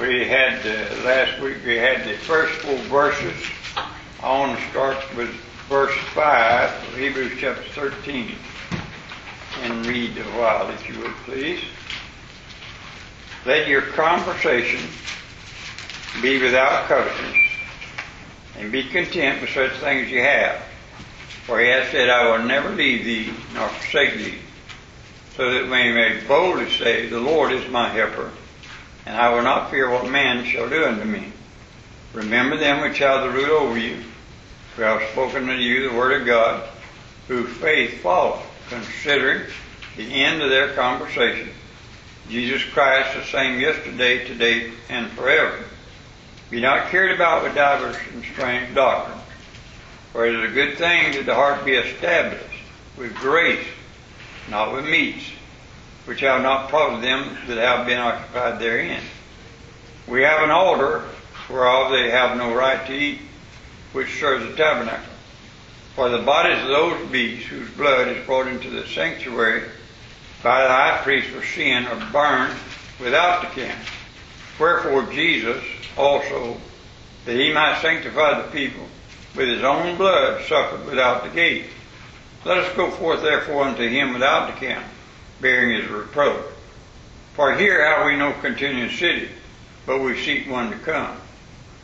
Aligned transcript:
We 0.00 0.24
had, 0.24 0.66
uh, 0.66 1.04
last 1.04 1.40
week, 1.40 1.58
we 1.64 1.76
had 1.76 2.04
the 2.04 2.16
first 2.18 2.54
four 2.60 2.76
verses. 2.76 3.34
I 4.22 4.38
want 4.38 4.58
to 4.58 4.70
start 4.70 4.96
with 5.16 5.30
verse 5.68 5.94
5 6.14 6.70
of 6.70 6.96
Hebrews 6.96 7.32
chapter 7.38 7.62
13 7.62 8.34
and 9.62 9.86
read 9.86 10.16
a 10.18 10.22
while, 10.38 10.70
if 10.70 10.88
you 10.88 10.98
would, 11.00 11.14
please. 11.24 11.62
Let 13.46 13.68
your 13.68 13.82
conversation 13.82 14.80
be 16.20 16.42
without 16.42 16.88
covetousness, 16.88 17.36
and 18.58 18.72
be 18.72 18.84
content 18.84 19.40
with 19.40 19.50
such 19.50 19.72
things 19.78 20.10
you 20.10 20.20
have. 20.20 20.62
For 21.46 21.60
he 21.60 21.68
has 21.68 21.90
said, 21.90 22.08
I 22.10 22.30
will 22.30 22.44
never 22.44 22.70
leave 22.70 23.04
thee 23.04 23.32
nor 23.54 23.68
forsake 23.68 24.14
thee, 24.14 24.38
so 25.36 25.52
that 25.52 25.64
we 25.64 25.92
may 25.92 26.20
boldly 26.26 26.70
say, 26.70 27.08
The 27.08 27.20
Lord 27.20 27.52
is 27.52 27.68
my 27.70 27.88
helper, 27.88 28.30
and 29.06 29.16
I 29.16 29.34
will 29.34 29.42
not 29.42 29.70
fear 29.70 29.90
what 29.90 30.10
man 30.10 30.44
shall 30.44 30.68
do 30.68 30.84
unto 30.84 31.04
me. 31.04 31.32
Remember 32.12 32.56
them 32.56 32.80
which 32.80 32.98
have 32.98 33.22
the 33.22 33.30
rule 33.30 33.56
over 33.56 33.78
you, 33.78 34.02
who 34.76 34.82
have 34.82 35.02
spoken 35.10 35.48
unto 35.48 35.62
you 35.62 35.88
the 35.88 35.96
word 35.96 36.20
of 36.20 36.26
God, 36.26 36.68
whose 37.28 37.50
faith 37.56 38.02
follow, 38.02 38.42
considering 38.68 39.42
the 39.96 40.04
end 40.04 40.42
of 40.42 40.50
their 40.50 40.74
conversation. 40.74 41.48
Jesus 42.28 42.62
Christ 42.64 43.16
the 43.16 43.24
same 43.24 43.60
yesterday, 43.60 44.26
today, 44.26 44.70
and 44.88 45.10
forever. 45.12 45.58
Be 46.50 46.60
not 46.60 46.88
carried 46.88 47.14
about 47.14 47.42
with 47.42 47.54
divers 47.54 47.96
and 48.12 48.24
strange 48.24 48.74
doctrines. 48.74 49.22
For 50.12 50.26
it 50.26 50.34
is 50.34 50.50
a 50.50 50.54
good 50.54 50.76
thing 50.76 51.12
that 51.12 51.24
the 51.24 51.34
heart 51.34 51.64
be 51.64 51.72
established 51.72 52.44
with 52.98 53.14
grace, 53.14 53.66
not 54.50 54.72
with 54.72 54.84
meats, 54.84 55.24
which 56.04 56.20
have 56.20 56.42
not 56.42 56.68
profited 56.68 57.04
them 57.04 57.36
that 57.46 57.58
have 57.58 57.86
been 57.86 57.98
occupied 57.98 58.60
therein. 58.60 59.02
We 60.06 60.22
have 60.22 60.42
an 60.42 60.50
altar 60.50 61.04
whereof 61.48 61.92
they 61.92 62.10
have 62.10 62.36
no 62.36 62.54
right 62.54 62.84
to 62.86 62.92
eat, 62.92 63.20
which 63.92 64.18
serves 64.18 64.44
the 64.44 64.56
tabernacle. 64.56 65.12
For 65.94 66.08
the 66.08 66.22
bodies 66.22 66.62
of 66.62 66.68
those 66.68 67.10
beasts 67.10 67.48
whose 67.48 67.70
blood 67.70 68.08
is 68.08 68.24
brought 68.26 68.48
into 68.48 68.70
the 68.70 68.86
sanctuary 68.86 69.62
by 70.42 70.62
the 70.62 70.68
high 70.68 71.00
priest 71.02 71.28
for 71.28 71.44
sin 71.44 71.86
are 71.86 72.10
burned 72.10 72.58
without 72.98 73.42
the 73.42 73.60
camp. 73.60 73.78
Wherefore 74.58 75.04
Jesus 75.12 75.62
also, 75.96 76.56
that 77.26 77.36
he 77.36 77.52
might 77.52 77.80
sanctify 77.80 78.42
the 78.42 78.48
people, 78.48 78.86
with 79.36 79.48
his 79.48 79.62
own 79.62 79.96
blood 79.96 80.42
suffered 80.46 80.84
without 80.86 81.22
the 81.24 81.30
gate. 81.30 81.66
Let 82.44 82.58
us 82.58 82.76
go 82.76 82.90
forth 82.90 83.22
therefore 83.22 83.64
unto 83.64 83.86
him 83.86 84.14
without 84.14 84.52
the 84.52 84.58
camp, 84.58 84.84
bearing 85.42 85.82
his 85.82 85.90
reproach. 85.90 86.46
For 87.34 87.54
here 87.54 87.84
have 87.84 88.06
we 88.06 88.16
no 88.16 88.32
continuing 88.40 88.90
city, 88.90 89.28
but 89.84 90.00
we 90.00 90.22
seek 90.22 90.48
one 90.48 90.70
to 90.70 90.78
come. 90.78 91.18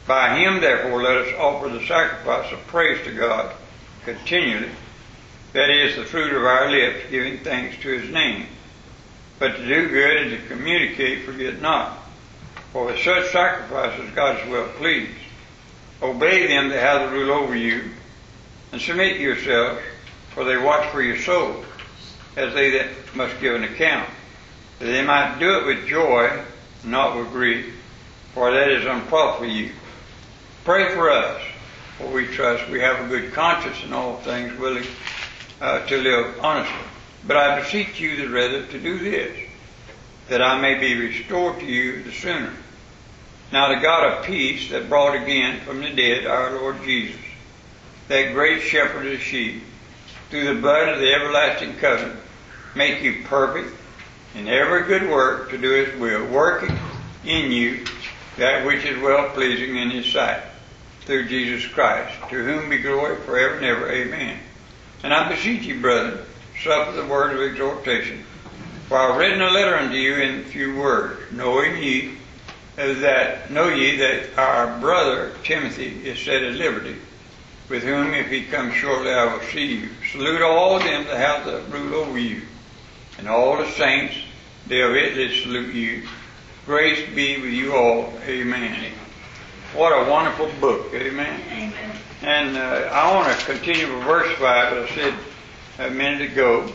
By 0.06 0.38
him 0.38 0.62
therefore 0.62 1.02
let 1.02 1.18
us 1.18 1.34
offer 1.38 1.68
the 1.68 1.86
sacrifice 1.86 2.50
of 2.50 2.66
praise 2.68 3.04
to 3.04 3.12
God 3.12 3.54
continually, 4.04 4.70
that 5.52 5.68
is 5.68 5.96
the 5.96 6.04
fruit 6.04 6.34
of 6.34 6.44
our 6.44 6.70
lips, 6.70 7.10
giving 7.10 7.38
thanks 7.38 7.76
to 7.82 7.88
his 7.88 8.10
name. 8.10 8.46
But 9.38 9.56
to 9.56 9.66
do 9.66 9.88
good 9.88 10.16
and 10.16 10.30
to 10.30 10.48
communicate, 10.48 11.24
forget 11.24 11.60
not. 11.60 11.98
For 12.72 12.86
with 12.86 12.98
such 13.02 13.30
sacrifices 13.32 14.10
God 14.14 14.40
is 14.40 14.48
well 14.48 14.68
pleased. 14.76 15.12
Obey 16.02 16.46
them 16.46 16.68
that 16.68 16.80
have 16.80 17.10
the 17.10 17.16
rule 17.16 17.32
over 17.32 17.56
you, 17.56 17.90
and 18.72 18.80
submit 18.80 19.20
yourselves, 19.20 19.80
for 20.30 20.44
they 20.44 20.56
watch 20.56 20.88
for 20.90 21.02
your 21.02 21.18
souls, 21.18 21.64
as 22.38 22.54
they 22.54 22.70
that 22.70 22.88
must 23.14 23.40
give 23.40 23.54
an 23.54 23.64
account, 23.64 24.08
that 24.78 24.86
they 24.86 25.04
might 25.04 25.38
do 25.38 25.58
it 25.58 25.66
with 25.66 25.86
joy, 25.86 26.30
not 26.84 27.16
with 27.16 27.30
grief, 27.32 27.74
for 28.32 28.52
that 28.52 28.70
is 28.70 28.86
unprofitable 28.86 29.52
you. 29.52 29.72
Pray 30.64 30.94
for 30.94 31.10
us, 31.10 31.42
for 31.96 32.06
we 32.08 32.26
trust 32.26 32.68
we 32.70 32.80
have 32.80 33.04
a 33.04 33.08
good 33.08 33.32
conscience 33.32 33.82
in 33.84 33.92
all 33.92 34.18
things, 34.18 34.56
willing 34.58 34.86
uh, 35.60 35.84
to 35.86 35.96
live 35.96 36.38
honestly. 36.40 36.76
But 37.26 37.36
I 37.36 37.60
beseech 37.60 37.98
you 37.98 38.16
the 38.16 38.28
rather 38.28 38.64
to 38.66 38.78
do 38.78 38.98
this, 38.98 39.36
that 40.28 40.40
I 40.40 40.60
may 40.60 40.78
be 40.78 40.94
restored 40.94 41.58
to 41.58 41.66
you 41.66 42.04
the 42.04 42.12
sooner. 42.12 42.52
Now 43.50 43.74
the 43.74 43.80
God 43.80 44.12
of 44.12 44.24
peace 44.24 44.70
that 44.70 44.88
brought 44.88 45.20
again 45.20 45.60
from 45.60 45.80
the 45.80 45.90
dead 45.90 46.26
our 46.26 46.52
Lord 46.52 46.82
Jesus, 46.84 47.20
that 48.06 48.32
great 48.32 48.62
shepherd 48.62 49.06
of 49.06 49.12
the 49.12 49.18
sheep, 49.18 49.62
through 50.30 50.54
the 50.54 50.60
blood 50.60 50.90
of 50.90 51.00
the 51.00 51.12
everlasting 51.12 51.74
covenant, 51.76 52.20
make 52.74 53.02
you 53.02 53.24
perfect 53.24 53.74
in 54.34 54.48
every 54.48 54.84
good 54.84 55.08
work 55.08 55.50
to 55.50 55.58
do 55.58 55.70
his 55.70 55.98
will, 55.98 56.26
working 56.26 56.76
in 57.24 57.50
you 57.50 57.84
that 58.36 58.64
which 58.64 58.84
is 58.84 59.02
well 59.02 59.30
pleasing 59.30 59.76
in 59.76 59.90
his 59.90 60.06
sight, 60.06 60.42
through 61.02 61.28
Jesus 61.28 61.66
Christ, 61.66 62.14
to 62.30 62.44
whom 62.44 62.70
be 62.70 62.78
glory 62.78 63.16
forever 63.22 63.56
and 63.56 63.64
ever. 63.64 63.90
Amen. 63.90 64.38
And 65.02 65.12
I 65.12 65.28
beseech 65.28 65.64
you, 65.64 65.80
brethren, 65.80 66.24
suffer 66.62 66.92
the 66.92 67.06
word 67.06 67.34
of 67.34 67.40
exhortation. 67.40 68.24
For 68.88 68.96
I 68.96 69.08
have 69.08 69.16
written 69.16 69.42
a 69.42 69.50
letter 69.50 69.76
unto 69.76 69.96
you 69.96 70.14
in 70.16 70.44
few 70.44 70.76
words, 70.76 71.20
knowing 71.32 71.82
ye 71.82 72.16
that 72.76 73.50
know 73.50 73.68
ye 73.68 73.96
that 73.96 74.38
our 74.38 74.78
brother 74.78 75.32
Timothy 75.42 76.08
is 76.08 76.18
set 76.20 76.42
at 76.42 76.54
liberty, 76.54 76.96
with 77.68 77.82
whom 77.82 78.14
if 78.14 78.28
he 78.28 78.44
come 78.44 78.72
shortly 78.72 79.10
I 79.10 79.34
will 79.34 79.42
see 79.42 79.66
you. 79.66 79.88
Salute 80.12 80.42
all 80.42 80.78
them 80.78 81.04
that 81.04 81.16
have 81.16 81.44
the 81.44 81.60
rule 81.76 81.94
over 81.96 82.18
you, 82.18 82.42
and 83.18 83.28
all 83.28 83.58
the 83.58 83.70
saints 83.72 84.14
they 84.66 84.82
of 84.82 84.94
it 84.94 85.14
that 85.14 85.42
salute 85.42 85.74
you. 85.74 86.06
Grace 86.66 87.08
be 87.14 87.40
with 87.40 87.52
you 87.52 87.74
all. 87.74 88.12
Amen. 88.24 88.92
What 89.74 89.90
a 89.90 90.10
wonderful 90.10 90.50
book. 90.60 90.92
Amen. 90.94 91.40
Amen. 91.50 91.96
And 92.22 92.56
uh, 92.56 92.90
I 92.92 93.14
want 93.14 93.38
to 93.38 93.46
continue 93.46 93.94
with 93.94 94.04
verse 94.04 94.30
5, 94.38 94.72
as 94.72 94.90
I 94.90 94.94
said 94.94 95.14
a 95.78 95.90
minute 95.90 96.32
ago. 96.32 96.70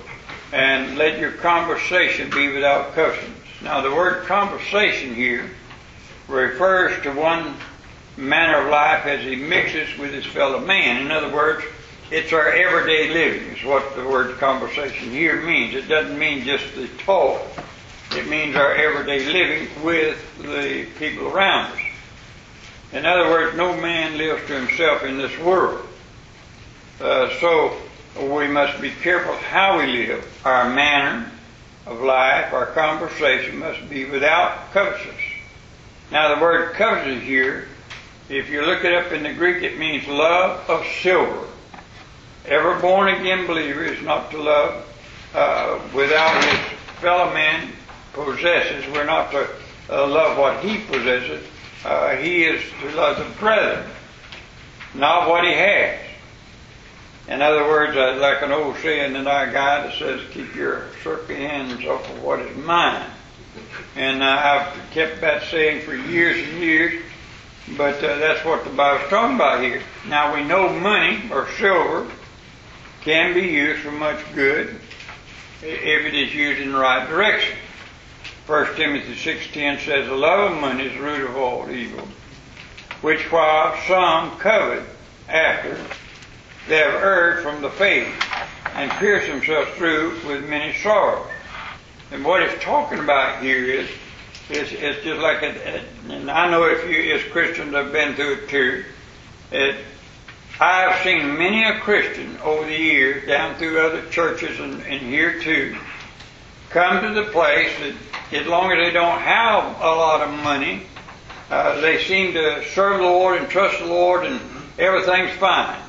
And 0.51 0.97
let 0.97 1.19
your 1.19 1.31
conversation 1.33 2.29
be 2.29 2.51
without 2.51 2.93
covetousness. 2.93 3.61
Now, 3.61 3.81
the 3.81 3.91
word 3.91 4.25
conversation 4.25 5.13
here 5.15 5.49
refers 6.27 7.01
to 7.03 7.11
one 7.11 7.55
manner 8.17 8.61
of 8.63 8.69
life 8.69 9.05
as 9.05 9.23
he 9.23 9.35
mixes 9.35 9.97
with 9.97 10.13
his 10.13 10.25
fellow 10.25 10.59
man. 10.59 11.05
In 11.05 11.11
other 11.11 11.33
words, 11.33 11.65
it's 12.13 12.31
our 12.31 12.47
everyday 12.47 13.11
living, 13.11 13.55
is 13.55 13.65
what 13.65 13.95
the 13.95 14.07
word 14.07 14.37
conversation 14.37 15.09
here 15.09 15.41
means. 15.41 15.73
It 15.73 15.87
doesn't 15.87 16.19
mean 16.19 16.45
just 16.45 16.75
the 16.75 16.87
talk, 16.99 17.41
it 18.11 18.27
means 18.27 18.55
our 18.55 18.71
everyday 18.75 19.25
living 19.33 19.83
with 19.83 20.23
the 20.37 20.85
people 20.99 21.29
around 21.29 21.71
us. 21.71 21.79
In 22.91 23.07
other 23.07 23.31
words, 23.31 23.57
no 23.57 23.75
man 23.75 24.15
lives 24.19 24.45
to 24.45 24.53
himself 24.53 25.03
in 25.03 25.17
this 25.17 25.35
world. 25.39 25.87
Uh, 27.01 27.31
so 27.39 27.75
we 28.15 28.47
must 28.47 28.79
be 28.79 28.91
careful 28.91 29.35
how 29.35 29.79
we 29.79 29.87
live. 29.87 30.41
Our 30.45 30.69
manner 30.69 31.31
of 31.87 31.99
life, 32.01 32.53
our 32.53 32.67
conversation 32.67 33.57
must 33.57 33.89
be 33.89 34.05
without 34.05 34.71
covetousness. 34.71 35.15
Now 36.11 36.35
the 36.35 36.39
word 36.39 36.75
covetous 36.75 37.23
here, 37.23 37.69
if 38.29 38.51
you 38.51 38.63
look 38.63 38.85
it 38.85 38.93
up 38.93 39.11
in 39.11 39.23
the 39.23 39.33
Greek, 39.33 39.63
it 39.63 39.79
means 39.79 40.07
love 40.07 40.69
of 40.69 40.85
silver. 41.01 41.47
Every 42.45 42.81
born 42.81 43.07
again 43.07 43.47
believer 43.47 43.83
is 43.83 44.01
not 44.01 44.29
to 44.31 44.37
love 44.37 44.85
uh, 45.33 45.79
without 45.93 46.43
his 46.43 46.59
fellow 46.99 47.33
man 47.33 47.71
possesses. 48.11 48.85
We're 48.93 49.05
not 49.05 49.31
to 49.31 49.49
uh, 49.89 50.07
love 50.07 50.37
what 50.37 50.63
he 50.63 50.79
possesses. 50.79 51.45
Uh, 51.85 52.15
he 52.17 52.43
is 52.43 52.61
to 52.81 52.91
love 52.95 53.17
the 53.17 53.39
brethren, 53.39 53.89
not 54.93 55.29
what 55.29 55.45
he 55.45 55.53
has. 55.53 55.99
In 57.29 57.41
other 57.41 57.63
words, 57.63 57.95
uh, 57.95 58.17
like 58.19 58.41
an 58.41 58.51
old 58.51 58.75
saying 58.77 59.15
in 59.15 59.25
our 59.25 59.49
guide 59.49 59.85
that 59.85 59.97
says, 59.97 60.21
keep 60.31 60.53
your 60.53 60.87
circly 61.01 61.37
hands 61.37 61.85
off 61.85 62.09
of 62.09 62.21
what 62.21 62.39
is 62.39 62.57
mine. 62.57 63.09
And 63.95 64.21
uh, 64.21 64.25
I've 64.25 64.91
kept 64.91 65.21
that 65.21 65.43
saying 65.43 65.85
for 65.85 65.95
years 65.95 66.45
and 66.45 66.61
years, 66.61 67.01
but 67.77 68.03
uh, 68.03 68.17
that's 68.17 68.43
what 68.43 68.65
the 68.65 68.69
Bible's 68.71 69.09
talking 69.09 69.35
about 69.35 69.63
here. 69.63 69.81
Now 70.07 70.35
we 70.35 70.43
know 70.43 70.67
money 70.67 71.23
or 71.31 71.47
silver 71.51 72.09
can 73.03 73.33
be 73.33 73.41
used 73.41 73.81
for 73.81 73.91
much 73.91 74.19
good 74.33 74.75
if 75.61 76.05
it 76.05 76.13
is 76.13 76.33
used 76.33 76.61
in 76.61 76.71
the 76.71 76.77
right 76.77 77.07
direction. 77.09 77.57
1 78.47 78.75
Timothy 78.75 79.13
6.10 79.13 79.85
says, 79.85 80.07
The 80.07 80.15
love 80.15 80.53
of 80.53 80.61
money 80.61 80.85
is 80.85 80.93
the 80.93 81.01
root 81.01 81.29
of 81.29 81.37
all 81.37 81.69
evil, 81.69 82.07
which 83.01 83.31
while 83.31 83.75
some 83.87 84.37
covet 84.39 84.83
after, 85.27 85.77
they 86.67 86.77
have 86.77 86.93
erred 86.95 87.43
from 87.43 87.61
the 87.61 87.69
faith 87.69 88.07
and 88.75 88.89
pierced 88.91 89.27
themselves 89.27 89.69
through 89.71 90.19
with 90.25 90.47
many 90.49 90.73
sorrows. 90.79 91.29
And 92.11 92.23
what 92.23 92.41
it's 92.41 92.63
talking 92.63 92.99
about 92.99 93.41
here 93.41 93.65
is, 93.65 93.89
it's, 94.49 94.71
is 94.71 95.03
just 95.03 95.21
like, 95.21 95.41
a, 95.41 95.83
and 96.09 96.29
I 96.29 96.49
know 96.49 96.65
if 96.65 96.89
you 96.89 97.13
as 97.15 97.23
Christians 97.31 97.73
have 97.73 97.91
been 97.91 98.15
through 98.15 98.33
it 98.33 98.49
too, 98.49 98.85
it, 99.51 99.77
I 100.59 100.81
have 100.81 101.03
seen 101.03 101.37
many 101.37 101.63
a 101.63 101.79
Christian 101.79 102.37
over 102.37 102.65
the 102.65 102.77
years, 102.77 103.27
down 103.27 103.55
through 103.55 103.79
other 103.79 104.07
churches 104.09 104.59
and, 104.59 104.81
and 104.83 105.01
here 105.01 105.39
too, 105.41 105.75
come 106.69 107.01
to 107.01 107.13
the 107.13 107.31
place 107.31 107.71
that 107.79 107.95
as 108.39 108.47
long 108.47 108.71
as 108.71 108.85
they 108.85 108.91
don't 108.91 109.19
have 109.19 109.63
a 109.81 109.85
lot 109.85 110.21
of 110.21 110.29
money, 110.43 110.83
uh, 111.49 111.81
they 111.81 112.03
seem 112.03 112.33
to 112.33 112.63
serve 112.69 112.97
the 112.97 113.03
Lord 113.03 113.41
and 113.41 113.49
trust 113.49 113.79
the 113.79 113.85
Lord 113.85 114.25
and 114.25 114.39
mm-hmm. 114.39 114.81
everything's 114.81 115.35
fine. 115.37 115.79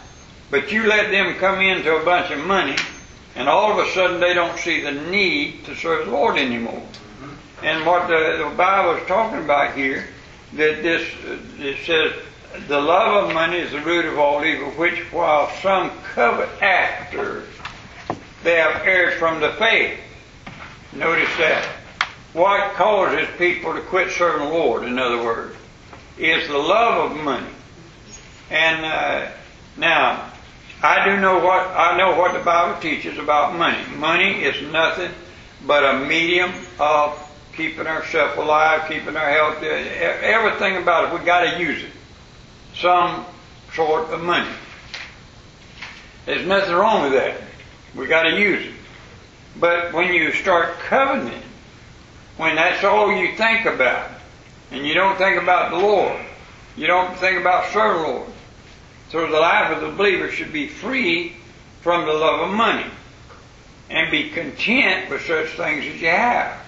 But 0.51 0.73
you 0.73 0.87
let 0.87 1.11
them 1.11 1.35
come 1.35 1.61
into 1.61 1.95
a 1.97 2.05
bunch 2.05 2.31
of 2.31 2.39
money 2.45 2.77
and 3.37 3.49
all 3.49 3.79
of 3.79 3.87
a 3.87 3.91
sudden 3.91 4.21
they 4.21 4.33
don't 4.33 4.59
see 4.59 4.81
the 4.81 4.93
need 4.93 5.65
to 5.67 5.77
serve 5.77 6.07
the 6.07 6.13
Lord 6.13 6.39
anymore. 6.39 6.73
Mm-hmm. 6.73 7.67
And 7.67 7.87
what 7.87 8.09
the, 8.09 8.49
the 8.49 8.55
Bible 8.57 9.01
is 9.01 9.07
talking 9.07 9.45
about 9.45 9.77
here, 9.77 10.07
that 10.55 10.83
this, 10.83 11.07
uh, 11.27 11.39
it 11.59 11.85
says, 11.85 12.15
the 12.69 12.81
love 12.81 13.29
of 13.29 13.35
money 13.35 13.59
is 13.59 13.73
the 13.73 13.81
root 13.81 14.05
of 14.05 14.19
all 14.19 14.45
evil, 14.45 14.71
which 14.73 14.99
while 15.13 15.51
some 15.61 15.91
covet 16.15 16.49
after, 16.63 17.45
they 18.43 18.57
have 18.57 18.83
erred 18.87 19.15
from 19.15 19.41
the 19.41 19.53
faith. 19.55 19.99
Notice 20.93 21.31
that. 21.39 21.67
What 22.33 22.75
causes 22.75 23.29
people 23.39 23.75
to 23.75 23.81
quit 23.81 24.11
serving 24.11 24.49
the 24.49 24.55
Lord, 24.55 24.85
in 24.85 24.99
other 24.99 25.23
words, 25.23 25.57
is 26.19 26.49
the 26.49 26.59
love 26.59 27.13
of 27.13 27.23
money. 27.23 27.47
And 28.51 28.85
uh, 28.85 29.31
now, 29.77 30.33
I 30.83 31.05
do 31.05 31.21
know 31.21 31.39
what 31.39 31.67
I 31.69 31.97
know 31.97 32.19
what 32.19 32.35
the 32.35 32.45
Bible 32.45 32.81
teaches 32.81 33.19
about 33.19 33.57
money. 33.57 33.83
Money 33.97 34.43
is 34.43 34.61
nothing 34.71 35.13
but 35.67 35.85
a 35.85 36.07
medium 36.07 36.53
of 36.79 37.19
keeping 37.57 37.87
ourselves 37.87 38.37
alive, 38.37 38.89
keeping 38.89 39.17
our 39.17 39.31
health, 39.31 39.63
everything 39.63 40.77
about 40.77 41.13
it. 41.13 41.19
We 41.19 41.25
got 41.25 41.53
to 41.53 41.61
use 41.61 41.83
it. 41.83 41.91
Some 42.77 43.25
sort 43.75 44.11
of 44.11 44.23
money. 44.23 44.51
There's 46.27 46.47
nothing 46.47 46.75
wrong 46.75 47.03
with 47.03 47.13
that. 47.13 47.41
We 47.95 48.07
got 48.07 48.23
to 48.25 48.39
use 48.39 48.67
it. 48.67 48.73
But 49.59 49.93
when 49.93 50.13
you 50.13 50.33
start 50.33 50.79
coveting, 50.81 51.43
when 52.37 52.57
that's 52.57 52.83
all 52.83 53.15
you 53.17 53.37
think 53.37 53.67
about, 53.67 54.11
and 54.71 54.87
you 54.87 54.95
don't 54.95 55.17
think 55.17 55.41
about 55.41 55.71
the 55.71 55.79
Lord, 55.79 56.21
you 56.77 56.87
don't 56.87 57.17
think 57.19 57.41
about 57.41 57.73
serving 57.73 58.03
the 58.03 58.09
Lord. 58.09 58.31
So 59.11 59.31
the 59.31 59.39
life 59.39 59.77
of 59.77 59.81
the 59.81 59.97
believer 59.97 60.31
should 60.31 60.53
be 60.53 60.67
free 60.67 61.37
from 61.83 62.07
the 62.07 62.13
love 62.13 62.49
of 62.49 62.55
money 62.55 62.91
and 63.91 64.11
be 64.11 64.31
content 64.31 65.11
with 65.11 65.25
such 65.25 65.49
things 65.51 65.85
as 65.85 66.01
you 66.01 66.09
have. 66.09 66.59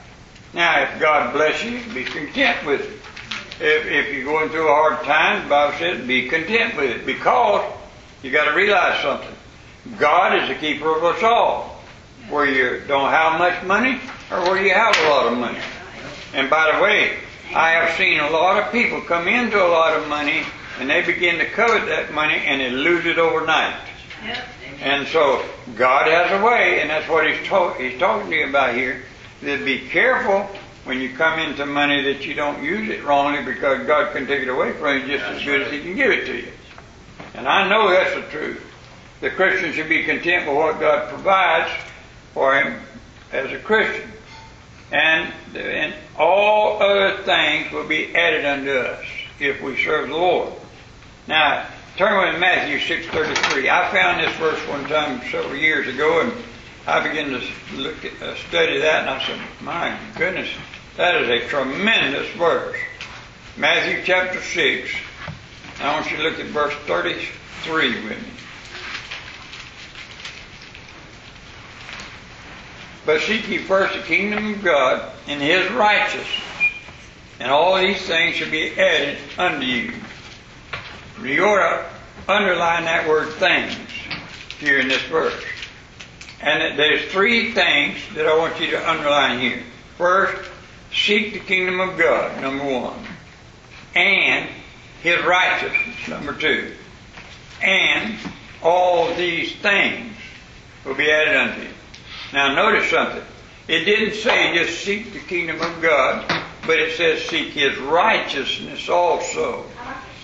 Now, 0.55 0.83
if 0.83 1.01
God 1.01 1.33
bless 1.33 1.65
you, 1.65 1.81
be 1.93 2.05
content 2.05 2.65
with 2.65 2.83
it. 2.83 3.01
If, 3.59 3.87
if 3.87 4.15
you're 4.15 4.25
going 4.25 4.51
through 4.51 4.69
a 4.69 4.75
hard 4.75 5.05
time, 5.05 5.45
the 5.45 5.49
Bible 5.49 5.79
says 5.79 6.07
be 6.07 6.29
content 6.29 6.77
with 6.77 6.91
it 6.91 7.07
because 7.07 7.65
you 8.23 8.31
got 8.31 8.45
to 8.51 8.55
realize 8.55 9.01
something. 9.03 9.35
God 9.99 10.43
is 10.43 10.49
the 10.49 10.55
keeper 10.55 10.95
of 10.95 11.05
us 11.05 11.23
all. 11.23 11.81
Where 12.29 12.47
you 12.47 12.83
don't 12.89 13.11
have 13.11 13.39
much 13.39 13.63
money 13.65 14.01
or 14.33 14.41
where 14.43 14.61
you 14.61 14.75
have 14.75 14.97
a 14.99 15.09
lot 15.09 15.33
of 15.33 15.39
money. 15.39 15.61
And 16.35 16.51
by 16.51 16.73
the 16.75 16.83
way, 16.83 17.19
I 17.55 17.71
have 17.71 17.97
seen 17.97 18.19
a 18.19 18.31
lot 18.31 18.63
of 18.63 18.73
people 18.73 19.01
come 19.01 19.29
into 19.29 19.65
a 19.65 19.69
lot 19.69 19.97
of 19.97 20.09
money 20.09 20.43
and 20.81 20.91
they 20.91 21.03
begin 21.03 21.39
to 21.39 21.47
covet 21.47 21.87
that 21.87 22.13
money 22.13 22.43
and 22.45 22.61
they 22.61 22.71
lose 22.71 23.07
it 23.07 23.19
overnight. 23.19 23.77
And 24.81 25.07
so 25.09 25.45
God 25.77 26.07
has 26.09 26.39
a 26.39 26.45
way, 26.45 26.81
and 26.81 26.91
that's 26.91 27.09
what 27.09 27.27
He's, 27.27 27.47
to- 27.49 27.75
he's 27.79 27.99
talking 27.99 28.29
to 28.31 28.37
you 28.37 28.49
about 28.49 28.75
here. 28.75 29.03
That 29.43 29.65
be 29.65 29.89
careful 29.89 30.49
when 30.87 31.01
you 31.01 31.15
come 31.15 31.39
into 31.39 31.67
money 31.67 32.03
that 32.03 32.25
you 32.25 32.33
don't 32.33 32.63
use 32.63 32.89
it 32.89 33.05
wrongly 33.05 33.45
because 33.45 33.87
God 33.87 34.13
can 34.15 34.27
take 34.27 34.43
it 34.43 34.49
away 34.49 34.73
from 34.73 35.01
you 35.01 35.19
just 35.19 35.25
as 35.25 35.45
good 35.45 35.63
as 35.63 35.73
He 35.73 35.81
can 35.81 35.95
give 35.97 36.11
it 36.11 36.27
to 36.27 36.37
you. 36.37 36.53
And 37.35 37.47
I 37.47 37.69
know 37.69 37.91
that's 37.91 38.15
the 38.15 38.23
truth. 38.31 38.63
The 39.21 39.31
Christian 39.31 39.73
should 39.73 39.89
be 39.89 40.05
content 40.05 40.47
with 40.47 40.57
what 40.57 40.81
God 40.81 41.09
provides 41.09 41.71
for 42.33 42.55
him 42.55 42.81
as 43.33 43.51
a 43.53 43.59
Christian. 43.59 44.11
And, 44.93 45.33
and 45.55 45.95
all 46.19 46.83
other 46.83 47.23
things 47.23 47.73
will 47.73 47.89
be 47.89 48.15
added 48.15 48.45
unto 48.45 48.71
us 48.71 49.05
if 49.41 49.61
we 49.63 49.83
serve 49.83 50.09
the 50.09 50.17
Lord. 50.17 50.53
Now, 51.27 51.67
turn 51.97 52.31
with 52.31 52.41
Matthew 52.41 52.79
6.33. 52.79 53.69
I 53.69 53.91
found 53.91 54.21
this 54.21 54.37
verse 54.37 54.61
one 54.69 54.85
time 54.85 55.21
several 55.31 55.57
years 55.57 55.89
ago, 55.89 56.21
and 56.21 56.33
I 56.87 57.07
began 57.07 57.31
to 57.31 57.43
look 57.75 58.05
at, 58.05 58.23
uh, 58.23 58.37
study 58.49 58.79
that, 58.81 59.01
and 59.01 59.11
I 59.11 59.27
said, 59.27 59.41
my 59.61 59.99
goodness, 60.15 60.49
that 60.97 61.23
is 61.23 61.29
a 61.29 61.49
tremendous 61.49 62.29
verse. 62.37 62.77
Matthew 63.57 64.03
chapter 64.05 64.41
6. 64.41 64.91
I 65.81 65.93
want 65.93 66.11
you 66.11 66.17
to 66.17 66.23
look 66.23 66.39
at 66.39 66.47
verse 66.47 66.75
33 66.87 68.05
with 68.05 68.11
me. 68.11 68.29
But 73.05 73.21
seek 73.21 73.47
ye 73.49 73.59
first 73.59 73.95
the 73.95 74.03
kingdom 74.03 74.55
of 74.55 74.65
God 74.65 75.13
and 75.29 75.41
his 75.41 75.71
righteousness, 75.73 76.27
and 77.39 77.53
all 77.53 77.77
these 77.77 78.01
things 78.03 78.37
shall 78.37 78.51
be 78.51 78.73
added 78.73 79.19
unto 79.39 79.65
you. 79.67 79.93
You 81.23 81.45
ought 81.45 81.59
to 81.59 82.33
underline 82.33 82.85
that 82.85 83.07
word 83.09 83.33
things 83.35 83.77
here 84.59 84.81
in 84.81 84.89
this 84.89 85.03
verse. 85.03 85.45
And 86.41 86.79
there's 86.79 87.11
three 87.13 87.53
things 87.53 87.99
that 88.15 88.27
I 88.27 88.37
want 88.37 88.59
you 88.61 88.71
to 88.73 88.91
underline 88.91 89.41
here. 89.41 89.63
First, 89.99 90.51
seek 90.93 91.33
the 91.33 91.41
kingdom 91.41 91.81
of 91.81 91.99
God, 91.99 92.41
number 92.41 92.65
one. 92.65 92.99
And 93.95 94.49
his 95.03 95.25
righteousness, 95.25 96.09
number 96.09 96.35
two. 96.35 96.73
And 97.63 98.17
all 98.63 99.15
these 99.15 99.55
things 99.57 100.15
will 100.85 100.95
be 100.95 101.11
added 101.11 101.37
unto 101.37 101.63
you. 101.63 101.75
Now 102.33 102.55
notice 102.55 102.91
something. 102.91 103.23
It 103.69 103.85
didn't 103.85 104.15
say 104.15 104.55
just 104.55 104.85
seek 104.85 105.13
the 105.13 105.19
kingdom 105.21 105.61
of 105.61 105.83
God, 105.83 106.27
but 106.67 106.79
it 106.79 106.97
says 106.97 107.23
seek 107.29 107.49
his 107.51 107.77
righteousness 107.79 108.89
also. 108.89 109.65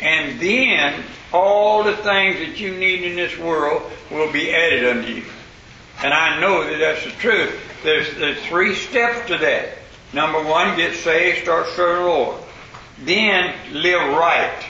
And 0.00 0.41
then 0.41 1.05
all 1.32 1.85
the 1.85 1.97
things 1.97 2.38
that 2.38 2.59
you 2.59 2.76
need 2.76 3.03
in 3.05 3.17
this 3.17 3.37
world 3.38 3.91
will 4.11 4.31
be 4.32 4.55
added 4.55 4.85
unto 4.85 5.12
you. 5.12 5.25
And 6.03 6.12
I 6.12 6.41
know 6.41 6.64
that 6.64 6.79
that's 6.79 7.05
the 7.05 7.11
truth. 7.12 7.61
There's, 7.85 8.14
there's 8.17 8.44
three 8.47 8.75
steps 8.75 9.29
to 9.29 9.38
that. 9.38 9.79
Number 10.12 10.43
one, 10.43 10.76
get 10.76 10.94
saved, 10.97 11.43
start 11.43 11.67
serving 11.69 12.05
the 12.05 12.11
Lord. 12.11 12.43
Then 13.05 13.55
live 13.73 14.09
right. 14.17 14.64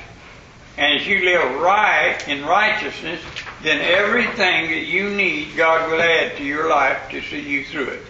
And 0.77 1.01
as 1.01 1.07
you 1.07 1.25
live 1.25 1.61
right 1.61 2.17
in 2.29 2.45
righteousness, 2.45 3.21
then 3.63 3.81
everything 3.81 4.71
that 4.71 4.87
you 4.87 5.11
need, 5.11 5.57
God 5.57 5.91
will 5.91 6.01
add 6.01 6.37
to 6.37 6.45
your 6.45 6.69
life 6.69 7.11
to 7.11 7.21
see 7.23 7.41
you 7.41 7.65
through 7.65 7.89
it. 7.89 8.03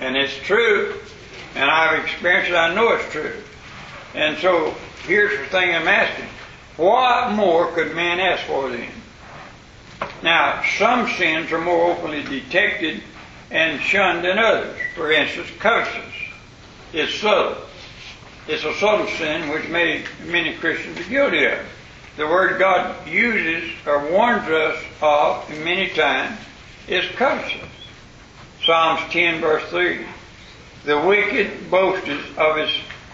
And 0.00 0.16
it's 0.16 0.36
true, 0.38 1.00
and 1.54 1.70
I've 1.70 2.04
experienced 2.04 2.50
it, 2.50 2.54
I 2.54 2.74
know 2.74 2.92
it's 2.92 3.10
true. 3.12 3.34
And 4.14 4.36
so, 4.38 4.74
here's 5.06 5.38
the 5.38 5.46
thing 5.46 5.74
I'm 5.74 5.88
asking. 5.88 6.28
What 6.76 7.32
more 7.32 7.72
could 7.72 7.94
man 7.94 8.20
ask 8.20 8.44
for 8.44 8.68
then? 8.70 8.90
Now, 10.22 10.62
some 10.78 11.08
sins 11.16 11.50
are 11.50 11.60
more 11.60 11.92
openly 11.92 12.22
detected 12.22 13.02
and 13.50 13.80
shunned 13.80 14.24
than 14.24 14.38
others. 14.38 14.78
For 14.94 15.10
instance, 15.12 15.48
covetousness 15.58 16.12
is 16.92 17.12
subtle. 17.14 17.56
It's 18.48 18.64
a 18.64 18.74
subtle 18.74 19.06
sin 19.06 19.48
which 19.50 19.68
many, 19.68 20.04
many 20.24 20.54
Christians 20.54 20.98
are 21.00 21.08
guilty 21.08 21.44
of. 21.44 21.58
The 22.16 22.26
word 22.26 22.58
God 22.58 23.06
uses 23.06 23.70
or 23.86 24.10
warns 24.10 24.48
us 24.48 24.82
of 25.00 25.48
many 25.64 25.88
times 25.88 26.38
is 26.88 27.04
covetousness. 27.12 27.70
Psalms 28.64 29.00
10 29.10 29.40
verse 29.40 29.64
3. 29.70 30.04
The 30.84 31.00
wicked 31.00 31.70
boasteth 31.70 32.38
of 32.38 32.56
his 32.56 32.70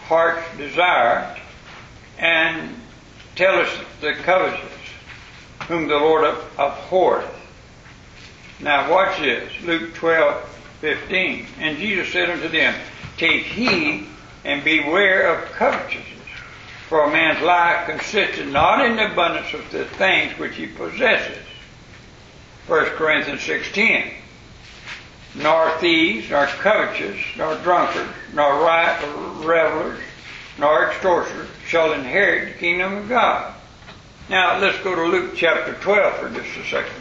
heart's 0.06 0.56
desire 0.56 1.38
and 2.18 2.74
telleth 3.36 3.70
the 4.00 4.14
covetous, 4.14 4.60
whom 5.68 5.86
the 5.86 5.96
Lord 5.96 6.24
abhorreth. 6.58 7.34
Now 8.60 8.90
watch 8.90 9.20
this. 9.20 9.52
Luke 9.62 9.94
12, 9.94 10.44
15. 10.80 11.46
And 11.60 11.78
Jesus 11.78 12.12
said 12.12 12.30
unto 12.30 12.48
them, 12.48 12.74
Take 13.18 13.44
heed 13.44 14.06
and 14.44 14.64
beware 14.64 15.34
of 15.34 15.52
covetousness. 15.52 16.06
For 16.88 17.04
a 17.04 17.10
man's 17.10 17.42
life 17.42 17.86
consisteth 17.86 18.46
not 18.46 18.84
in 18.86 18.96
the 18.96 19.12
abundance 19.12 19.52
of 19.52 19.70
the 19.70 19.84
things 19.84 20.38
which 20.38 20.56
he 20.56 20.66
possesses. 20.66 21.44
1 22.66 22.84
Corinthians 22.96 23.40
6.10 23.40 24.12
Nor 25.34 25.70
thieves, 25.78 26.30
nor 26.30 26.46
covetous, 26.46 27.18
nor 27.36 27.56
drunkards, 27.56 28.08
nor 28.32 28.62
riot, 28.62 29.04
revelers, 29.44 30.00
nor 30.58 30.88
extortioners 30.88 31.48
shall 31.66 31.92
inherit 31.92 32.54
the 32.54 32.58
kingdom 32.58 32.96
of 32.96 33.08
God. 33.08 33.52
Now 34.30 34.58
let's 34.58 34.78
go 34.82 34.94
to 34.94 35.02
Luke 35.02 35.32
chapter 35.36 35.74
12 35.74 36.16
for 36.16 36.30
just 36.30 36.56
a 36.56 36.64
second. 36.64 36.92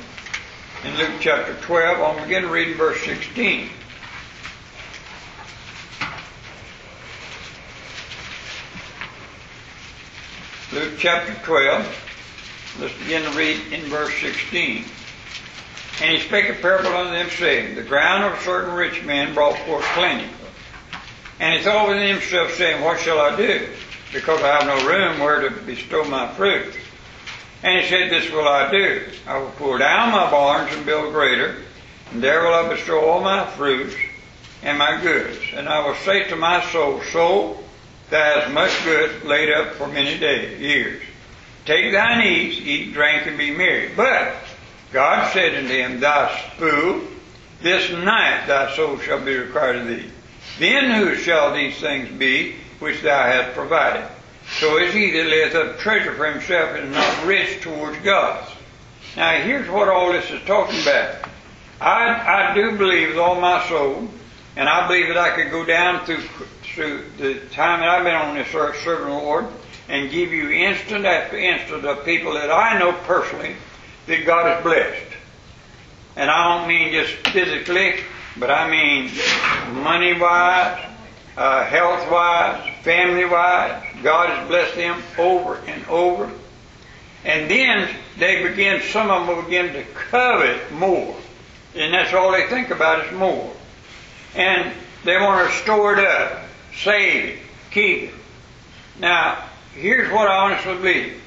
In 0.83 0.97
Luke 0.97 1.19
chapter 1.19 1.53
12, 1.61 1.99
I'll 1.99 2.21
begin 2.21 2.49
reading 2.49 2.75
verse 2.75 3.01
16. 3.03 3.69
Luke 10.77 10.93
chapter 10.99 11.33
12. 11.43 12.77
Let's 12.79 12.95
begin 12.99 13.23
to 13.23 13.35
read 13.35 13.59
in 13.73 13.81
verse 13.85 14.13
16. 14.21 14.85
And 16.03 16.15
he 16.15 16.19
spake 16.19 16.49
a 16.49 16.53
parable 16.53 16.95
unto 16.95 17.13
them, 17.13 17.31
saying, 17.31 17.73
The 17.73 17.81
ground 17.81 18.25
of 18.25 18.33
a 18.33 18.43
certain 18.43 18.75
rich 18.75 19.03
man 19.03 19.33
brought 19.33 19.57
forth 19.65 19.83
plenty. 19.95 20.29
And 21.39 21.57
he 21.57 21.63
thought 21.63 21.89
within 21.89 22.13
himself, 22.13 22.53
saying, 22.53 22.83
What 22.83 22.99
shall 22.99 23.19
I 23.19 23.35
do? 23.35 23.67
Because 24.13 24.39
I 24.43 24.61
have 24.61 24.67
no 24.67 24.87
room 24.87 25.19
where 25.19 25.49
to 25.49 25.61
bestow 25.61 26.03
my 26.03 26.31
fruit. 26.33 26.75
And 27.63 27.81
he 27.81 27.89
said, 27.89 28.11
This 28.11 28.31
will 28.31 28.47
I 28.47 28.69
do. 28.69 29.03
I 29.25 29.39
will 29.39 29.49
pull 29.57 29.79
down 29.79 30.11
my 30.11 30.29
barns 30.29 30.71
and 30.75 30.85
build 30.85 31.11
greater, 31.11 31.55
and 32.11 32.21
there 32.21 32.43
will 32.43 32.53
I 32.53 32.69
bestow 32.69 33.03
all 33.03 33.21
my 33.21 33.47
fruits 33.47 33.95
and 34.61 34.77
my 34.77 35.01
goods. 35.01 35.39
And 35.55 35.67
I 35.67 35.87
will 35.87 35.95
say 35.95 36.25
to 36.25 36.35
my 36.35 36.63
soul, 36.69 37.01
Soul, 37.01 37.63
thou 38.09 38.39
hast 38.39 38.53
much 38.53 38.83
good 38.83 39.23
laid 39.23 39.51
up 39.51 39.73
for 39.73 39.87
many 39.87 40.17
days, 40.17 40.59
years. 40.59 41.01
Take 41.65 41.91
thine 41.91 42.25
ease, 42.25 42.59
eat, 42.59 42.93
drink, 42.93 43.27
and 43.27 43.37
be 43.37 43.51
merry. 43.51 43.91
But 43.95 44.35
God 44.93 45.31
said 45.33 45.55
unto 45.55 45.73
him, 45.73 45.99
Thou 45.99 46.27
fool, 46.57 47.01
this 47.61 47.91
night 47.91 48.45
thy 48.47 48.73
soul 48.75 48.97
shall 48.99 49.23
be 49.23 49.35
required 49.35 49.77
of 49.77 49.87
thee. 49.87 50.09
Then 50.59 50.91
whose 50.91 51.19
shall 51.19 51.53
these 51.53 51.77
things 51.77 52.09
be 52.17 52.55
which 52.79 53.01
thou 53.01 53.23
hast 53.23 53.53
provided? 53.53 54.07
So 54.59 54.77
is 54.77 54.93
he 54.93 55.11
that 55.11 55.27
layeth 55.27 55.55
up 55.55 55.77
treasure 55.79 56.13
for 56.13 56.31
himself 56.31 56.75
and 56.75 56.87
is 56.87 56.95
not 56.95 57.25
rich 57.25 57.61
towards 57.61 57.97
God. 57.99 58.47
Now 59.15 59.41
here's 59.41 59.69
what 59.69 59.89
all 59.89 60.13
this 60.13 60.29
is 60.31 60.41
talking 60.45 60.81
about. 60.81 61.29
I, 61.81 62.51
I 62.51 62.53
do 62.55 62.77
believe 62.77 63.09
with 63.09 63.17
all 63.17 63.39
my 63.39 63.67
soul, 63.67 64.07
and 64.55 64.67
I 64.67 64.87
believe 64.87 65.09
that 65.09 65.17
I 65.17 65.35
could 65.35 65.51
go 65.51 65.63
down 65.65 66.05
through, 66.05 66.23
through 66.77 67.03
the 67.17 67.39
time 67.55 67.79
that 67.79 67.89
I've 67.89 68.03
been 68.03 68.13
on 68.13 68.35
this 68.35 68.53
earth 68.53 68.79
serving 68.83 69.07
the 69.07 69.11
Lord 69.11 69.47
and 69.89 70.11
give 70.11 70.31
you 70.31 70.51
instant 70.51 71.05
after 71.05 71.35
instant 71.35 71.83
of 71.83 72.05
people 72.05 72.33
that 72.33 72.51
I 72.51 72.77
know 72.77 72.93
personally 72.93 73.55
that 74.05 74.27
God 74.27 74.45
has 74.45 74.61
blessed. 74.61 75.07
And 76.15 76.29
I 76.29 76.59
don't 76.59 76.67
mean 76.67 76.93
just 76.93 77.13
physically, 77.29 77.95
but 78.37 78.51
I 78.51 78.69
mean 78.69 79.09
money 79.83 80.13
wise, 80.13 80.85
uh, 81.35 81.65
health 81.65 82.11
wise, 82.11 82.71
family 82.83 83.25
wise. 83.25 83.83
God 84.03 84.29
has 84.29 84.47
blessed 84.47 84.75
them 84.75 85.01
over 85.17 85.55
and 85.65 85.83
over. 85.87 86.31
And 87.25 87.49
then 87.49 87.89
they 88.19 88.47
begin, 88.47 88.83
some 88.83 89.09
of 89.09 89.25
them 89.25 89.35
will 89.35 89.41
begin 89.41 89.73
to 89.73 89.83
covet 89.95 90.71
more. 90.73 91.15
And 91.73 91.91
that's 91.91 92.13
all 92.13 92.31
they 92.31 92.45
think 92.47 92.69
about 92.69 93.07
is 93.07 93.13
more. 93.13 93.51
And 94.35 94.71
they 95.03 95.17
want 95.17 95.49
to 95.49 95.55
store 95.57 95.97
it 95.97 96.05
up, 96.05 96.43
save 96.77 97.25
it, 97.25 97.39
keep 97.71 98.03
it. 98.03 98.13
Now, 98.99 99.43
here's 99.73 100.11
what 100.11 100.27
I 100.27 100.51
honestly 100.51 100.75
believe. 100.75 101.21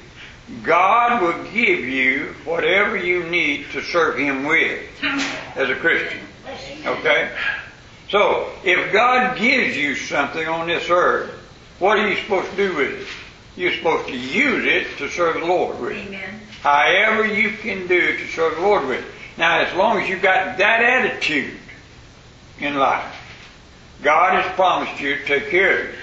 God 0.63 1.21
will 1.21 1.43
give 1.51 1.79
you 1.79 2.35
whatever 2.43 2.97
you 2.97 3.23
need 3.29 3.67
to 3.71 3.81
serve 3.81 4.17
Him 4.17 4.45
with 4.45 4.83
as 5.55 5.69
a 5.69 5.75
Christian. 5.75 6.19
Okay? 6.85 7.31
So, 8.09 8.51
if 8.63 8.91
God 8.91 9.37
gives 9.37 9.77
you 9.77 9.95
something 9.95 10.45
on 10.45 10.67
this 10.67 10.89
earth, 10.89 11.31
what 11.79 11.97
are 11.97 12.09
you 12.09 12.17
supposed 12.17 12.51
to 12.51 12.57
do 12.57 12.75
with 12.75 13.01
it? 13.01 13.07
You're 13.55 13.73
supposed 13.73 14.09
to 14.09 14.17
use 14.17 14.65
it 14.65 14.97
to 14.97 15.09
serve 15.09 15.39
the 15.39 15.45
Lord 15.45 15.79
with. 15.79 15.93
Amen. 15.93 16.39
However 16.61 17.25
you 17.25 17.51
can 17.51 17.87
do 17.87 18.17
to 18.17 18.27
serve 18.27 18.55
the 18.55 18.61
Lord 18.61 18.85
with. 18.87 19.03
Now, 19.37 19.61
as 19.61 19.73
long 19.75 19.99
as 19.99 20.09
you've 20.09 20.21
got 20.21 20.57
that 20.57 20.83
attitude 20.83 21.57
in 22.59 22.75
life, 22.75 23.15
God 24.01 24.41
has 24.41 24.55
promised 24.55 24.99
you 24.99 25.15
to 25.15 25.25
take 25.25 25.49
care 25.49 25.79
of 25.79 25.87
you. 25.89 25.95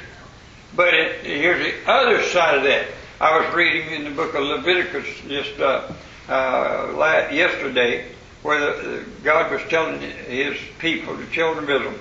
But 0.76 0.94
it, 0.94 1.24
here's 1.24 1.64
the 1.64 1.90
other 1.90 2.22
side 2.22 2.56
of 2.56 2.62
that. 2.64 2.86
I 3.20 3.40
was 3.40 3.54
reading 3.54 3.90
in 3.92 4.04
the 4.04 4.10
book 4.10 4.34
of 4.34 4.42
Leviticus 4.42 5.06
just 5.26 5.58
uh, 5.58 5.90
uh, 6.28 6.92
la- 6.94 7.30
yesterday, 7.30 8.04
where 8.42 8.60
the, 8.60 9.04
God 9.24 9.50
was 9.50 9.62
telling 9.68 10.00
His 10.00 10.56
people, 10.78 11.16
the 11.16 11.26
children 11.26 11.64
of 11.64 11.70
Israel, 11.70 11.94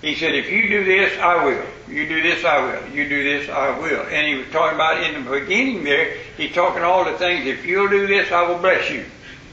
He 0.00 0.14
said, 0.14 0.34
"If 0.36 0.48
you 0.48 0.68
do 0.68 0.84
this, 0.84 1.18
I 1.18 1.44
will. 1.44 1.64
You 1.88 2.06
do 2.06 2.22
this, 2.22 2.44
I 2.44 2.60
will. 2.60 2.94
You 2.94 3.08
do 3.08 3.24
this, 3.24 3.50
I 3.50 3.76
will." 3.80 4.02
And 4.02 4.26
He 4.28 4.34
was 4.34 4.46
talking 4.52 4.76
about 4.76 5.02
in 5.02 5.24
the 5.24 5.30
beginning 5.40 5.82
there. 5.82 6.16
He's 6.36 6.54
talking 6.54 6.82
all 6.82 7.04
the 7.04 7.18
things. 7.18 7.46
If 7.46 7.66
you'll 7.66 7.88
do 7.88 8.06
this, 8.06 8.30
I 8.30 8.46
will 8.46 8.58
bless 8.58 8.88
you. 8.90 9.04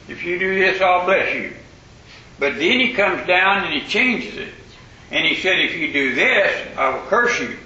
If 0.07 0.23
you 0.23 0.37
do 0.37 0.53
this, 0.59 0.79
I'll 0.81 1.05
bless 1.05 1.33
you. 1.33 1.53
But 2.37 2.59
then 2.59 2.79
He 2.79 2.93
comes 2.93 3.25
down 3.25 3.63
and 3.63 3.73
He 3.73 3.87
changes 3.87 4.37
it, 4.37 4.53
and 5.11 5.25
He 5.25 5.35
said, 5.35 5.59
"If 5.59 5.75
you 5.75 5.93
do 5.93 6.15
this, 6.15 6.77
I 6.77 6.89
will 6.89 7.05
curse 7.07 7.39
you." 7.39 7.57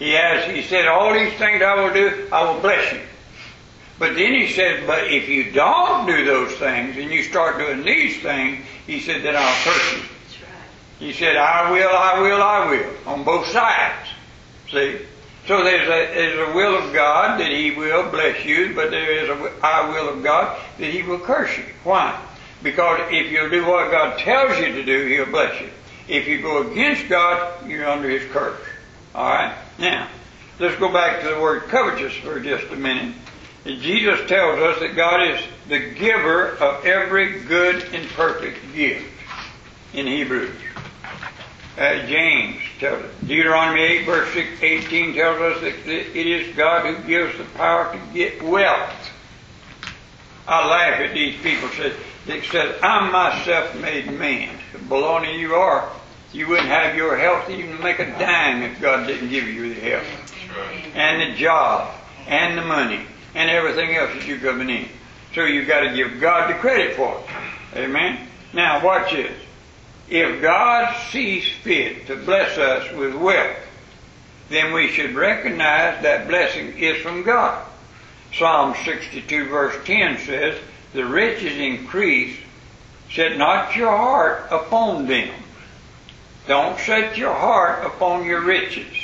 He 0.00 0.12
has, 0.12 0.50
he 0.50 0.62
said, 0.62 0.88
all 0.88 1.12
these 1.12 1.34
things 1.34 1.60
I 1.62 1.74
will 1.74 1.92
do, 1.92 2.26
I 2.32 2.50
will 2.50 2.60
bless 2.60 2.90
you. 2.90 3.02
But 3.98 4.14
then 4.14 4.32
he 4.32 4.48
said, 4.48 4.86
but 4.86 5.12
if 5.12 5.28
you 5.28 5.52
don't 5.52 6.06
do 6.06 6.24
those 6.24 6.52
things 6.54 6.96
and 6.96 7.10
you 7.10 7.22
start 7.22 7.58
doing 7.58 7.84
these 7.84 8.18
things, 8.22 8.64
he 8.86 9.00
said, 9.00 9.22
then 9.22 9.36
I'll 9.36 9.62
curse 9.62 9.92
you. 9.92 9.98
That's 9.98 10.42
right. 10.42 11.00
He 11.00 11.12
said, 11.12 11.36
I 11.36 11.70
will, 11.70 11.90
I 11.90 12.18
will, 12.18 12.42
I 12.42 12.70
will, 12.70 13.12
on 13.12 13.24
both 13.24 13.46
sides. 13.48 14.08
See? 14.70 15.00
So 15.46 15.62
there's 15.64 15.86
a, 15.86 16.14
there's 16.14 16.48
a 16.48 16.54
will 16.54 16.78
of 16.78 16.94
God 16.94 17.38
that 17.38 17.50
He 17.50 17.72
will 17.72 18.10
bless 18.10 18.42
you, 18.42 18.74
but 18.74 18.90
there 18.90 19.12
is 19.12 19.28
a 19.28 19.52
I 19.62 19.90
will 19.90 20.08
of 20.08 20.22
God 20.22 20.58
that 20.78 20.90
He 20.90 21.02
will 21.02 21.18
curse 21.18 21.58
you. 21.58 21.64
Why? 21.84 22.18
Because 22.62 23.00
if 23.10 23.30
you 23.30 23.50
do 23.50 23.66
what 23.66 23.90
God 23.90 24.18
tells 24.18 24.58
you 24.58 24.72
to 24.72 24.82
do, 24.82 25.06
He'll 25.08 25.26
bless 25.26 25.60
you. 25.60 25.68
If 26.08 26.28
you 26.28 26.42
go 26.42 26.70
against 26.70 27.08
God, 27.08 27.68
you're 27.68 27.88
under 27.88 28.08
His 28.08 28.30
curse. 28.30 28.60
Alright? 29.14 29.56
Now, 29.78 30.08
let's 30.58 30.76
go 30.76 30.92
back 30.92 31.22
to 31.22 31.28
the 31.28 31.40
word 31.40 31.64
covetous 31.64 32.14
for 32.14 32.40
just 32.40 32.70
a 32.72 32.76
minute. 32.76 33.14
Jesus 33.64 34.26
tells 34.28 34.58
us 34.60 34.80
that 34.80 34.96
God 34.96 35.22
is 35.28 35.40
the 35.68 35.78
giver 35.78 36.56
of 36.56 36.84
every 36.84 37.40
good 37.40 37.82
and 37.92 38.08
perfect 38.10 38.58
gift 38.74 39.06
in 39.92 40.06
Hebrews. 40.06 40.56
Uh, 41.76 42.06
James 42.06 42.60
tells 42.78 43.02
us, 43.02 43.10
Deuteronomy 43.26 43.80
8 43.80 44.04
verse 44.04 44.32
6, 44.34 44.62
18 44.62 45.14
tells 45.14 45.40
us 45.40 45.60
that 45.60 45.86
it 45.86 46.26
is 46.26 46.54
God 46.56 46.84
who 46.84 47.06
gives 47.06 47.38
the 47.38 47.44
power 47.56 47.92
to 47.92 48.00
get 48.12 48.42
wealth. 48.42 48.92
I 50.50 50.66
laugh 50.66 51.00
at 51.00 51.14
these 51.14 51.40
people 51.42 51.68
that, 51.78 51.92
that 52.26 52.44
said, 52.50 52.80
I'm 52.82 53.12
my 53.12 53.40
self-made 53.44 54.10
man. 54.10 54.58
Baloney 54.88 55.38
you 55.38 55.54
are. 55.54 55.88
You 56.32 56.48
wouldn't 56.48 56.66
have 56.66 56.96
your 56.96 57.16
health 57.16 57.48
even 57.48 57.80
make 57.80 58.00
a 58.00 58.06
dime 58.18 58.62
if 58.64 58.80
God 58.80 59.06
didn't 59.06 59.28
give 59.28 59.46
you 59.46 59.72
the 59.72 59.80
health. 59.80 60.06
And 60.96 61.22
the 61.22 61.38
job, 61.38 61.94
and 62.26 62.58
the 62.58 62.62
money, 62.62 63.06
and 63.36 63.48
everything 63.48 63.94
else 63.94 64.12
that 64.12 64.26
you're 64.26 64.40
coming 64.40 64.70
in. 64.70 64.88
So 65.36 65.44
you've 65.44 65.68
got 65.68 65.80
to 65.82 65.94
give 65.94 66.20
God 66.20 66.50
the 66.50 66.58
credit 66.58 66.96
for 66.96 67.16
it. 67.20 67.78
Amen? 67.78 68.26
Now 68.52 68.84
watch 68.84 69.12
this. 69.12 69.38
If 70.08 70.42
God 70.42 70.96
sees 71.12 71.44
fit 71.62 72.08
to 72.08 72.16
bless 72.16 72.58
us 72.58 72.92
with 72.96 73.14
wealth, 73.14 73.56
then 74.48 74.72
we 74.72 74.88
should 74.88 75.14
recognize 75.14 76.02
that 76.02 76.26
blessing 76.26 76.76
is 76.76 77.00
from 77.02 77.22
God. 77.22 77.64
Psalm 78.32 78.74
62 78.84 79.48
verse 79.48 79.76
10 79.84 80.18
says, 80.18 80.58
The 80.92 81.04
riches 81.04 81.58
increase, 81.58 82.36
set 83.12 83.36
not 83.36 83.74
your 83.76 83.96
heart 83.96 84.46
upon 84.50 85.06
them. 85.06 85.34
Don't 86.46 86.78
set 86.80 87.16
your 87.16 87.34
heart 87.34 87.84
upon 87.84 88.24
your 88.24 88.40
riches. 88.40 88.96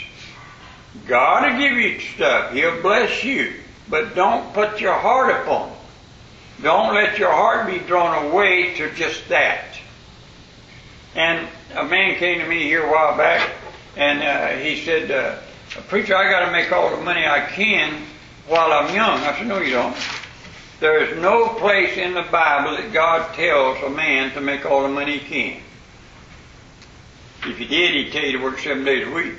God 1.06 1.52
will 1.52 1.58
give 1.58 1.72
you 1.76 2.00
stuff. 2.00 2.52
He'll 2.52 2.82
bless 2.82 3.24
you. 3.24 3.54
But 3.88 4.14
don't 4.14 4.52
put 4.52 4.80
your 4.80 4.94
heart 4.94 5.30
upon 5.30 5.70
it. 5.70 5.76
Don't 6.62 6.94
let 6.94 7.18
your 7.18 7.30
heart 7.30 7.66
be 7.66 7.78
drawn 7.80 8.26
away 8.26 8.74
to 8.76 8.90
just 8.94 9.28
that. 9.28 9.76
And 11.14 11.46
a 11.74 11.84
man 11.84 12.16
came 12.16 12.40
to 12.40 12.46
me 12.46 12.64
here 12.64 12.84
a 12.84 12.90
while 12.90 13.16
back, 13.16 13.50
and 13.96 14.22
uh, 14.22 14.62
he 14.62 14.82
said, 14.84 15.10
uh, 15.10 15.38
"Preacher, 15.88 16.16
I 16.16 16.30
got 16.30 16.46
to 16.46 16.52
make 16.52 16.72
all 16.72 16.90
the 16.90 17.02
money 17.02 17.26
I 17.26 17.40
can 17.46 18.02
while 18.46 18.72
I'm 18.72 18.94
young." 18.94 19.20
I 19.20 19.36
said, 19.36 19.46
"No, 19.46 19.60
you 19.60 19.72
don't. 19.72 19.96
There 20.78 21.02
is 21.02 21.22
no 21.22 21.48
place 21.48 21.96
in 21.96 22.12
the 22.12 22.22
Bible 22.22 22.76
that 22.76 22.92
God 22.92 23.34
tells 23.34 23.82
a 23.82 23.88
man 23.88 24.32
to 24.32 24.40
make 24.40 24.66
all 24.66 24.82
the 24.82 24.88
money 24.88 25.18
he 25.18 25.26
can. 25.26 25.62
If 27.46 27.58
he 27.58 27.64
did, 27.64 27.94
he'd 27.94 28.12
tell 28.12 28.24
you 28.24 28.32
to 28.32 28.44
work 28.44 28.58
seven 28.58 28.84
days 28.84 29.06
a 29.06 29.10
week, 29.10 29.34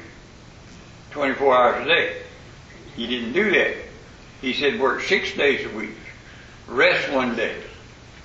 24 1.12 1.56
hours 1.56 1.86
a 1.86 1.86
day. 1.86 2.22
He 2.96 3.06
didn't 3.06 3.34
do 3.34 3.52
that. 3.52 3.76
He 4.42 4.54
said 4.54 4.80
work 4.80 5.02
six 5.02 5.34
days 5.34 5.66
a 5.66 5.76
week, 5.76 5.96
rest 6.68 7.12
one 7.12 7.36
day. 7.36 7.56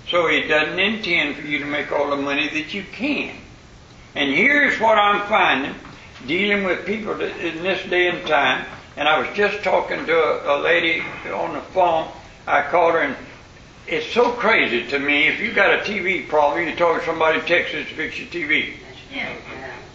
So 0.09 0.29
he 0.29 0.43
doesn't 0.43 0.79
intend 0.79 1.37
for 1.37 1.47
you 1.47 1.59
to 1.59 1.67
make 1.67 1.93
all 1.93 2.11
the 2.11 2.17
money 2.17 2.49
that 2.49 2.73
you 2.73 2.85
can. 2.93 3.37
And 4.15 4.31
here's 4.31 4.79
what 4.81 4.99
I'm 4.99 5.27
finding 5.29 5.75
dealing 6.27 6.65
with 6.65 6.87
people 6.87 7.21
in 7.21 7.63
this 7.63 7.83
day 7.89 8.09
and 8.09 8.27
time. 8.27 8.65
And 8.97 9.09
I 9.09 9.19
was 9.19 9.29
just 9.37 9.63
talking 9.65 10.05
to 10.07 10.15
a, 10.15 10.57
a 10.57 10.63
lady 10.63 11.03
on 11.33 11.55
the 11.55 11.61
phone. 11.61 12.09
I 12.47 12.63
called 12.63 12.95
her 12.95 13.01
and 13.01 13.17
it's 13.87 14.07
so 14.13 14.31
crazy 14.33 14.87
to 14.89 14.99
me. 14.99 15.27
If 15.29 15.41
you 15.41 15.53
got 15.53 15.75
a 15.75 15.79
TV 15.79 16.29
problem, 16.29 16.67
you're 16.67 16.77
talking 16.77 17.01
to 17.01 17.07
somebody 17.07 17.41
in 17.41 17.47
Texas 17.47 17.89
to 17.89 17.95
fix 17.95 18.19
your 18.19 18.29
TV. 18.29 18.75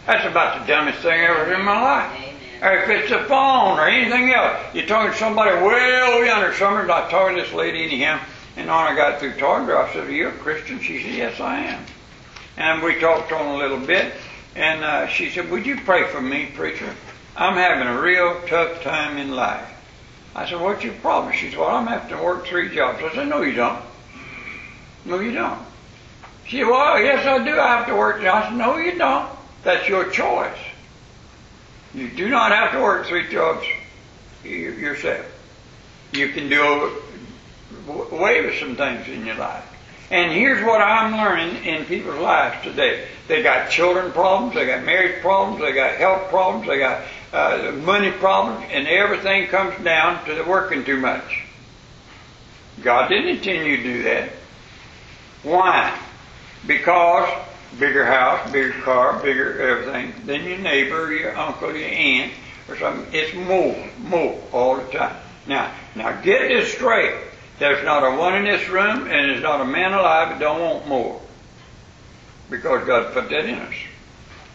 That's 0.06 0.26
about 0.26 0.62
the 0.62 0.68
dumbest 0.68 1.00
thing 1.00 1.12
I 1.12 1.26
ever 1.26 1.46
heard 1.46 1.60
in 1.60 1.66
my 1.66 1.82
life. 1.82 2.24
Or 2.62 2.76
if 2.78 2.90
it's 2.90 3.12
a 3.12 3.24
phone 3.26 3.80
or 3.80 3.88
anything 3.88 4.34
else, 4.34 4.58
you're 4.74 4.88
talking 4.88 5.12
to 5.12 5.18
somebody 5.18 5.52
well 5.52 6.26
yonder 6.26 6.54
somewhere. 6.56 6.90
I 6.90 7.10
talking 7.10 7.38
to 7.38 7.44
this 7.44 7.54
lady 7.54 7.84
anyhow, 7.84 8.20
and 8.56 8.70
on 8.70 8.92
I 8.92 8.96
got 8.96 9.20
through 9.20 9.34
talking 9.34 9.68
to 9.68 9.74
her, 9.74 9.80
I 9.80 9.94
said, 9.94 10.08
Are 10.08 10.12
you 10.12 10.30
a 10.30 10.32
Christian? 10.32 10.80
She 10.80 11.02
said, 11.04 11.14
Yes, 11.14 11.40
I 11.40 11.60
am. 11.60 11.86
And 12.58 12.82
we 12.82 13.00
talked 13.00 13.32
on 13.32 13.56
a 13.56 13.58
little 13.58 13.80
bit, 13.80 14.14
and 14.56 14.84
uh, 14.84 15.08
she 15.08 15.30
said, 15.30 15.52
"Would 15.52 15.68
you 15.68 15.80
pray 15.82 16.08
for 16.08 16.20
me, 16.20 16.48
preacher? 16.48 16.96
I'm 17.38 17.56
having 17.56 17.88
a 17.88 18.02
real 18.02 18.42
tough 18.48 18.82
time 18.82 19.18
in 19.18 19.36
life." 19.36 19.68
I 20.36 20.50
said, 20.50 20.60
"What's 20.60 20.84
your 20.84 20.94
problem?" 20.96 21.34
She 21.34 21.50
said, 21.50 21.60
"Well, 21.60 21.70
I'm 21.70 21.88
having 21.88 22.10
to 22.10 22.24
work 22.24 22.48
three 22.48 22.74
jobs." 22.74 23.04
I 23.04 23.14
said, 23.14 23.28
"No, 23.28 23.42
you 23.42 23.54
don't. 23.54 23.80
No, 25.06 25.20
you 25.20 25.32
don't." 25.32 25.60
She 26.46 26.58
said, 26.58 26.68
"Well, 26.68 27.00
yes, 27.00 27.26
I 27.26 27.44
do. 27.44 27.60
I 27.60 27.78
have 27.78 27.88
to 27.88 27.96
work." 27.96 28.22
I 28.22 28.44
said, 28.44 28.56
"No, 28.56 28.78
you 28.78 28.98
don't. 28.98 29.30
That's 29.64 29.88
your 29.88 30.10
choice. 30.10 30.58
You 31.94 32.10
do 32.10 32.30
not 32.30 32.52
have 32.52 32.72
to 32.74 32.82
work 32.82 33.06
three 33.06 33.28
jobs 33.30 33.66
yourself. 34.44 35.26
You 36.12 36.30
can 36.30 36.50
do 36.50 36.92
away 38.12 38.46
with 38.46 38.60
some 38.60 38.76
things 38.76 39.08
in 39.08 39.26
your 39.26 39.36
life." 39.36 39.64
And 40.10 40.32
here's 40.32 40.64
what 40.64 40.82
I'm 40.82 41.18
learning 41.18 41.66
in 41.66 41.84
people's 41.86 42.20
lives 42.20 42.64
today. 42.64 43.08
They 43.28 43.44
got 43.44 43.70
children 43.70 44.14
problems, 44.14 44.56
they 44.56 44.66
got 44.66 44.84
marriage 44.84 45.22
problems, 45.22 45.60
they 45.60 45.74
got 45.74 45.96
health 45.96 46.30
problems, 46.30 46.66
they 46.66 46.80
got 46.80 47.02
uh, 47.34 47.74
money 47.84 48.12
problems, 48.12 48.66
and 48.72 48.88
everything 48.88 49.48
comes 49.48 49.78
down 49.84 50.24
to 50.26 50.36
the 50.36 50.44
working 50.44 50.84
too 50.84 50.98
much. 50.98 51.44
God 52.82 53.10
didn't 53.10 53.38
intend 53.38 53.66
you 53.66 53.78
to 53.78 53.84
do 53.84 54.04
that. 54.04 54.30
Why? 55.44 55.98
Because 56.66 57.30
bigger 57.80 58.06
house, 58.06 58.52
bigger 58.52 58.80
car, 58.82 59.22
bigger 59.22 59.60
everything 59.62 60.14
than 60.26 60.44
your 60.44 60.58
neighbor, 60.58 61.12
your 61.12 61.36
uncle, 61.36 61.76
your 61.76 61.90
aunt, 61.90 62.34
or 62.68 62.78
something. 62.78 63.14
It's 63.14 63.34
more, 63.34 63.76
more 64.00 64.42
all 64.52 64.78
the 64.78 64.92
time. 64.92 65.16
Now, 65.48 65.72
now 65.96 66.22
get 66.22 66.48
this 66.48 66.74
straight. 66.74 67.16
There's 67.60 67.84
not 67.84 68.04
a 68.04 68.18
one 68.18 68.36
in 68.36 68.44
this 68.44 68.68
room, 68.70 69.02
and 69.02 69.10
there's 69.10 69.42
not 69.42 69.62
a 69.62 69.66
man 69.66 69.94
alive 69.94 70.30
that 70.30 70.40
don't 70.40 70.62
want 70.62 70.88
more. 70.88 71.22
Because 72.50 72.86
God 72.86 73.14
put 73.14 73.30
that 73.30 73.46
in 73.46 73.56
us. 73.56 73.74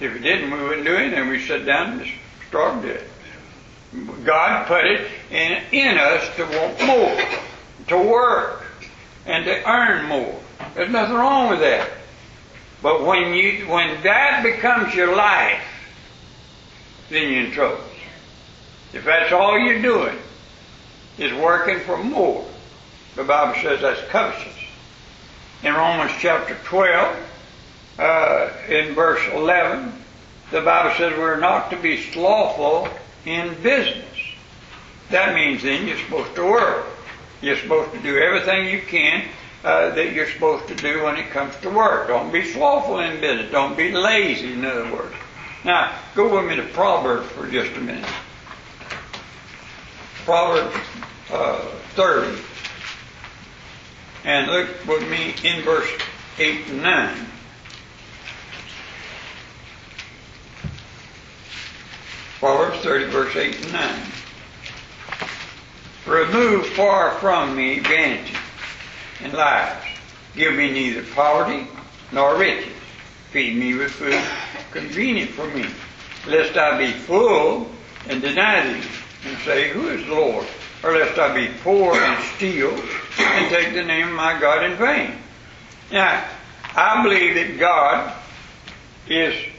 If 0.00 0.14
He 0.14 0.18
didn't, 0.20 0.50
we 0.50 0.62
wouldn't 0.62 0.86
do 0.86 0.94
anything. 0.94 1.28
we'd 1.28 1.46
sit 1.46 1.66
down 1.66 2.00
and 2.00 2.10
starved 2.52 2.84
it. 2.84 3.02
God 4.24 4.66
put 4.66 4.84
it 4.84 5.10
in, 5.30 5.62
in 5.72 5.96
us 5.96 6.36
to 6.36 6.44
want 6.44 6.86
more, 6.86 7.18
to 7.88 7.96
work, 7.96 8.62
and 9.24 9.46
to 9.46 9.66
earn 9.66 10.04
more. 10.06 10.38
There's 10.74 10.90
nothing 10.90 11.14
wrong 11.14 11.48
with 11.48 11.60
that. 11.60 11.88
But 12.82 13.06
when 13.06 13.32
you, 13.32 13.66
when 13.68 14.02
that 14.02 14.42
becomes 14.42 14.94
your 14.94 15.16
life, 15.16 15.62
then 17.08 17.32
you're 17.32 17.44
in 17.46 17.52
trouble. 17.52 17.82
If 18.92 19.04
that's 19.06 19.32
all 19.32 19.58
you're 19.58 19.80
doing, 19.80 20.18
is 21.16 21.32
working 21.32 21.80
for 21.80 22.04
more, 22.04 22.46
the 23.16 23.24
Bible 23.24 23.58
says 23.62 23.80
that's 23.80 24.02
covetous. 24.10 24.58
In 25.62 25.72
Romans 25.72 26.12
chapter 26.18 26.54
12, 26.64 27.16
uh, 27.98 28.50
in 28.68 28.94
verse 28.94 29.22
11, 29.32 30.02
the 30.52 30.60
Bible 30.60 30.94
says 30.96 31.16
we're 31.18 31.40
not 31.40 31.70
to 31.70 31.76
be 31.76 32.00
slothful 32.12 32.88
in 33.24 33.54
business. 33.62 34.04
That 35.10 35.34
means 35.34 35.62
then 35.62 35.86
you're 35.88 35.98
supposed 35.98 36.34
to 36.36 36.44
work. 36.44 36.86
You're 37.40 37.56
supposed 37.56 37.92
to 37.92 38.00
do 38.00 38.18
everything 38.18 38.68
you 38.68 38.82
can 38.82 39.28
uh, 39.64 39.90
that 39.90 40.12
you're 40.12 40.28
supposed 40.28 40.68
to 40.68 40.74
do 40.74 41.04
when 41.04 41.16
it 41.16 41.30
comes 41.30 41.56
to 41.62 41.70
work. 41.70 42.08
Don't 42.08 42.30
be 42.30 42.44
slothful 42.44 43.00
in 43.00 43.20
business. 43.20 43.50
Don't 43.50 43.76
be 43.76 43.92
lazy, 43.92 44.52
in 44.52 44.64
other 44.64 44.92
words. 44.92 45.14
Now, 45.64 45.96
go 46.14 46.34
with 46.34 46.48
me 46.50 46.56
to 46.56 46.64
Proverbs 46.72 47.28
for 47.32 47.48
just 47.48 47.74
a 47.76 47.80
minute. 47.80 48.08
Proverbs 50.24 50.76
uh, 51.30 51.60
30. 51.94 52.42
And 54.24 54.50
look 54.50 54.68
with 54.86 55.08
me 55.10 55.34
in 55.48 55.62
verse 55.62 55.90
8 56.38 56.68
and 56.68 56.82
9. 56.82 57.26
Proverbs 62.42 62.78
30, 62.78 63.04
verse 63.04 63.36
8 63.36 63.54
and 63.54 63.72
9. 63.72 64.02
Remove 66.06 66.66
far 66.66 67.12
from 67.20 67.54
me 67.54 67.78
vanity 67.78 68.34
and 69.22 69.32
lies. 69.32 69.80
Give 70.34 70.52
me 70.52 70.72
neither 70.72 71.04
poverty 71.14 71.68
nor 72.10 72.36
riches. 72.36 72.72
Feed 73.30 73.54
me 73.54 73.74
with 73.74 73.92
food 73.92 74.20
convenient 74.72 75.30
for 75.30 75.46
me, 75.54 75.66
lest 76.26 76.56
I 76.56 76.78
be 76.78 76.90
full 76.90 77.70
and 78.08 78.20
deny 78.20 78.66
thee, 78.72 78.88
and 79.24 79.38
say, 79.44 79.70
Who 79.70 79.90
is 79.90 80.04
the 80.04 80.12
Lord? 80.12 80.44
Or 80.82 80.98
lest 80.98 81.16
I 81.20 81.32
be 81.32 81.54
poor 81.62 81.94
and 81.94 82.24
steal, 82.34 82.70
and 83.20 83.50
take 83.50 83.72
the 83.72 83.84
name 83.84 84.08
of 84.08 84.14
my 84.14 84.36
God 84.40 84.64
in 84.64 84.76
vain. 84.76 85.12
Now, 85.92 86.24
I 86.74 87.04
believe 87.04 87.36
that 87.36 87.60
God 87.60 88.12
is 89.06 89.51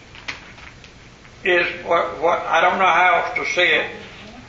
is 1.44 1.68
what, 1.86 2.22
what 2.22 2.40
I 2.40 2.62
don't 2.62 2.80
know 2.80 2.86
how 2.86 3.26
else 3.26 3.38
to 3.38 3.54
say 3.54 3.80
it. 3.80 3.92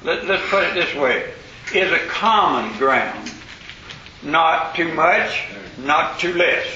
Let, 0.02 0.26
let's 0.26 0.48
put 0.50 0.64
it 0.64 0.74
this 0.74 0.94
way: 0.94 1.32
is 1.74 1.92
a 1.92 2.06
common 2.06 2.76
ground, 2.78 3.32
not 4.22 4.74
too 4.74 4.92
much, 4.94 5.44
not 5.78 6.18
too 6.18 6.34
less. 6.34 6.66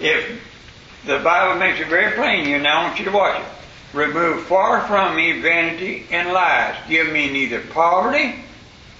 If 0.00 0.40
the 1.06 1.18
Bible 1.18 1.58
makes 1.58 1.80
it 1.80 1.88
very 1.88 2.14
plain 2.14 2.46
here, 2.46 2.58
now 2.58 2.80
I 2.80 2.84
want 2.84 2.98
you 2.98 3.04
to 3.06 3.10
watch 3.10 3.40
it. 3.40 3.46
Remove 3.96 4.44
far 4.44 4.86
from 4.86 5.16
me 5.16 5.40
vanity 5.40 6.06
and 6.10 6.32
lies. 6.32 6.76
Give 6.88 7.12
me 7.12 7.30
neither 7.30 7.60
poverty 7.60 8.36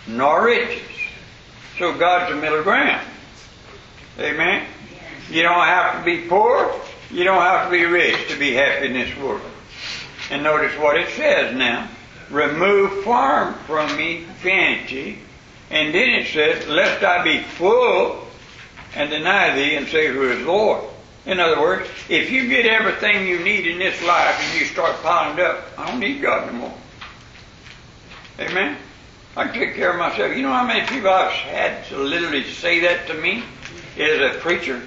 nor 0.07 0.45
riches. 0.45 0.83
So 1.79 1.97
God's 1.97 2.35
the 2.35 2.41
middle 2.41 2.63
ground. 2.63 3.07
Amen. 4.19 4.67
You 5.31 5.43
don't 5.43 5.65
have 5.65 5.99
to 5.99 6.05
be 6.05 6.27
poor. 6.27 6.75
You 7.11 7.25
don't 7.25 7.41
have 7.41 7.67
to 7.67 7.71
be 7.71 7.85
rich 7.85 8.29
to 8.31 8.39
be 8.39 8.53
happy 8.53 8.87
in 8.87 8.93
this 8.93 9.17
world. 9.17 9.41
And 10.31 10.43
notice 10.43 10.77
what 10.79 10.97
it 10.97 11.09
says 11.11 11.55
now. 11.57 11.89
Remove 12.31 13.03
far 13.03 13.53
from 13.67 13.97
me 13.97 14.25
vanity. 14.43 15.19
And 15.71 15.93
then 15.95 16.09
it 16.11 16.29
says, 16.29 16.67
lest 16.69 17.03
I 17.03 17.23
be 17.25 17.43
full 17.43 18.27
and 18.95 19.11
deny 19.11 19.55
thee 19.55 19.77
and 19.77 19.89
say, 19.89 20.09
Who 20.09 20.31
is 20.31 20.45
Lord? 20.47 20.85
In 21.27 21.39
other 21.39 21.61
words, 21.61 21.89
if 22.09 22.31
you 22.31 22.49
get 22.49 22.67
everything 22.67 23.27
you 23.27 23.41
need 23.41 23.67
in 23.67 23.79
this 23.79 24.03
life 24.03 24.41
and 24.41 24.61
you 24.61 24.67
start 24.67 25.03
piling 25.03 25.39
up, 25.41 25.65
I 25.77 25.91
don't 25.91 26.01
need 26.01 26.23
God 26.23 26.53
no 26.53 26.59
more. 26.59 26.75
Amen? 28.39 28.77
I 29.37 29.45
can 29.45 29.55
take 29.55 29.75
care 29.75 29.93
of 29.93 29.99
myself. 29.99 30.35
You 30.35 30.43
know 30.43 30.53
how 30.53 30.67
many 30.67 30.87
people 30.87 31.11
I've 31.11 31.31
had 31.31 31.85
to 31.87 31.99
literally 31.99 32.45
say 32.45 32.81
that 32.81 33.07
to 33.09 33.15
me 33.15 33.45
as 33.99 34.37
a 34.37 34.39
preacher? 34.41 34.83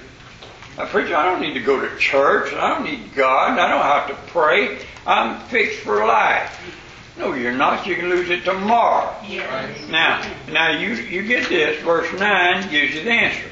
A 0.76 0.86
preacher, 0.86 1.16
I 1.16 1.24
don't 1.26 1.40
need 1.40 1.54
to 1.54 1.60
go 1.60 1.80
to 1.80 1.96
church. 1.98 2.52
I 2.52 2.70
don't 2.70 2.84
need 2.84 3.14
God. 3.14 3.58
I 3.58 3.68
don't 3.68 3.82
have 3.82 4.08
to 4.08 4.14
pray. 4.32 4.78
I'm 5.06 5.40
fixed 5.46 5.80
for 5.80 6.04
life. 6.04 6.60
No, 7.16 7.32
you're 7.34 7.52
not. 7.52 7.86
You 7.86 7.94
can 7.94 8.08
lose 8.08 8.28
it 8.30 8.44
tomorrow. 8.44 9.14
Yes. 9.28 9.88
Now, 9.88 10.28
now 10.50 10.76
you 10.76 10.94
you 10.94 11.22
get 11.22 11.48
this. 11.48 11.80
Verse 11.82 12.12
nine 12.18 12.68
gives 12.70 12.94
you 12.94 13.04
the 13.04 13.12
answer. 13.12 13.48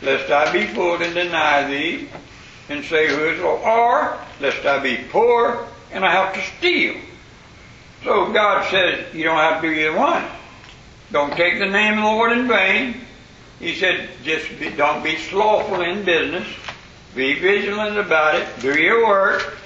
Lest 0.00 0.30
I 0.30 0.52
be 0.52 0.66
full 0.66 1.02
and 1.02 1.14
deny 1.14 1.66
thee, 1.68 2.08
and 2.68 2.84
say 2.84 3.08
who 3.08 3.24
is 3.30 3.40
Lord, 3.40 3.62
or 3.62 4.18
lest 4.40 4.64
I 4.64 4.78
be 4.78 4.98
poor 5.10 5.66
and 5.94 6.04
I 6.04 6.10
have 6.10 6.34
to 6.34 6.42
steal. 6.58 6.96
So 8.02 8.32
God 8.32 8.68
says 8.70 9.14
you 9.14 9.24
don't 9.24 9.38
have 9.38 9.62
to 9.62 9.68
do 9.68 9.74
either 9.74 9.96
one. 9.96 10.24
Don't 11.10 11.34
take 11.34 11.58
the 11.58 11.66
name 11.66 11.94
of 11.94 12.04
the 12.04 12.10
Lord 12.10 12.32
in 12.32 12.48
vain. 12.48 13.00
He 13.58 13.74
said, 13.74 14.08
just 14.22 14.48
be, 14.58 14.70
don't 14.70 15.02
be 15.02 15.16
slothful 15.16 15.80
in 15.80 16.04
business. 16.04 16.46
Be 17.14 17.38
vigilant 17.38 17.96
about 17.96 18.34
it. 18.34 18.48
Do 18.60 18.78
your 18.78 19.06
work. 19.06 19.56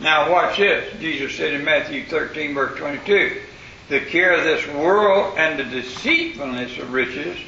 Now 0.00 0.30
watch 0.30 0.58
this. 0.58 0.92
Jesus 1.00 1.36
said 1.36 1.54
in 1.54 1.64
Matthew 1.64 2.04
13 2.06 2.54
verse 2.54 2.78
22, 2.78 3.40
the 3.88 4.00
care 4.00 4.32
of 4.36 4.44
this 4.44 4.66
world 4.74 5.34
and 5.38 5.58
the 5.58 5.64
deceitfulness 5.64 6.78
of 6.78 6.92
riches 6.92 7.38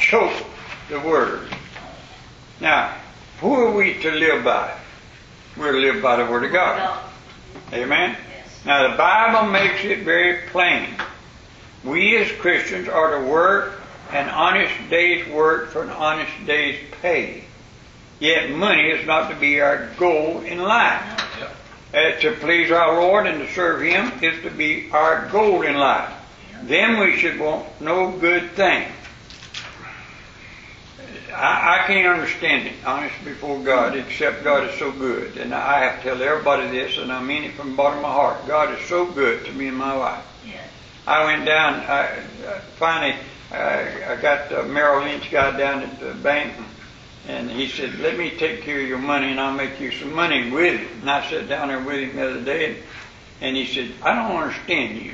choke 0.00 0.44
the 0.88 1.00
word. 1.00 1.48
Now, 2.60 2.94
who 3.40 3.54
are 3.54 3.72
we 3.72 3.94
to 4.02 4.10
live 4.10 4.44
by? 4.44 4.76
We're 5.56 5.72
to 5.72 5.78
live 5.78 6.02
by 6.02 6.16
the 6.22 6.30
word 6.30 6.44
of 6.44 6.52
God. 6.52 7.02
Amen? 7.72 8.16
Yes. 8.34 8.64
Now 8.64 8.90
the 8.90 8.96
Bible 8.96 9.50
makes 9.50 9.84
it 9.84 10.04
very 10.04 10.48
plain. 10.48 10.88
We 11.84 12.18
as 12.18 12.30
Christians 12.32 12.88
are 12.88 13.18
to 13.18 13.26
work 13.26 13.79
an 14.12 14.28
honest 14.28 14.74
day's 14.88 15.26
work 15.28 15.70
for 15.70 15.82
an 15.82 15.90
honest 15.90 16.32
day's 16.46 16.78
pay. 17.00 17.44
Yet 18.18 18.50
money 18.50 18.90
is 18.90 19.06
not 19.06 19.30
to 19.30 19.36
be 19.36 19.60
our 19.60 19.88
goal 19.98 20.40
in 20.40 20.58
life. 20.58 21.16
Uh, 21.92 22.12
to 22.20 22.32
please 22.32 22.70
our 22.70 23.00
Lord 23.00 23.26
and 23.26 23.40
to 23.40 23.52
serve 23.52 23.82
Him 23.82 24.12
is 24.22 24.42
to 24.44 24.50
be 24.50 24.90
our 24.92 25.26
goal 25.28 25.62
in 25.62 25.76
life. 25.76 26.12
Then 26.62 27.00
we 27.00 27.16
should 27.16 27.40
want 27.40 27.80
no 27.80 28.12
good 28.12 28.50
thing. 28.52 28.86
I, 31.32 31.80
I 31.80 31.86
can't 31.86 32.06
understand 32.06 32.66
it, 32.66 32.74
honest 32.84 33.14
before 33.24 33.58
God, 33.60 33.96
except 33.96 34.44
God 34.44 34.68
is 34.68 34.78
so 34.78 34.92
good. 34.92 35.36
And 35.38 35.54
I 35.54 35.84
have 35.84 36.02
to 36.02 36.10
tell 36.10 36.22
everybody 36.22 36.68
this, 36.68 36.98
and 36.98 37.10
I 37.10 37.22
mean 37.22 37.44
it 37.44 37.54
from 37.54 37.70
the 37.70 37.76
bottom 37.76 37.98
of 37.98 38.02
my 38.02 38.12
heart. 38.12 38.46
God 38.46 38.78
is 38.78 38.86
so 38.86 39.06
good 39.06 39.44
to 39.46 39.52
me 39.52 39.68
and 39.68 39.76
my 39.76 39.96
wife. 39.96 40.24
I 41.06 41.24
went 41.24 41.46
down, 41.46 41.74
I, 41.74 42.18
uh, 42.46 42.60
finally, 42.76 43.16
I 43.52 44.18
got 44.20 44.48
the 44.48 44.62
Merrill 44.64 45.04
Lynch 45.04 45.30
guy 45.30 45.56
down 45.56 45.82
at 45.82 45.98
the 45.98 46.14
bank, 46.14 46.54
And 47.26 47.50
he 47.50 47.68
said, 47.68 47.98
let 47.98 48.16
me 48.16 48.30
take 48.30 48.62
care 48.62 48.80
of 48.80 48.88
your 48.88 48.98
money 48.98 49.30
and 49.30 49.40
I'll 49.40 49.54
make 49.54 49.78
you 49.80 49.92
some 49.92 50.14
money 50.14 50.50
with 50.50 50.80
it. 50.80 50.88
And 51.00 51.10
I 51.10 51.28
sat 51.28 51.48
down 51.48 51.68
there 51.68 51.80
with 51.80 51.96
him 51.96 52.16
the 52.16 52.30
other 52.30 52.42
day 52.42 52.70
and, 52.70 52.76
and 53.40 53.56
he 53.56 53.66
said, 53.66 53.92
I 54.02 54.14
don't 54.14 54.36
understand 54.36 55.00
you. 55.00 55.12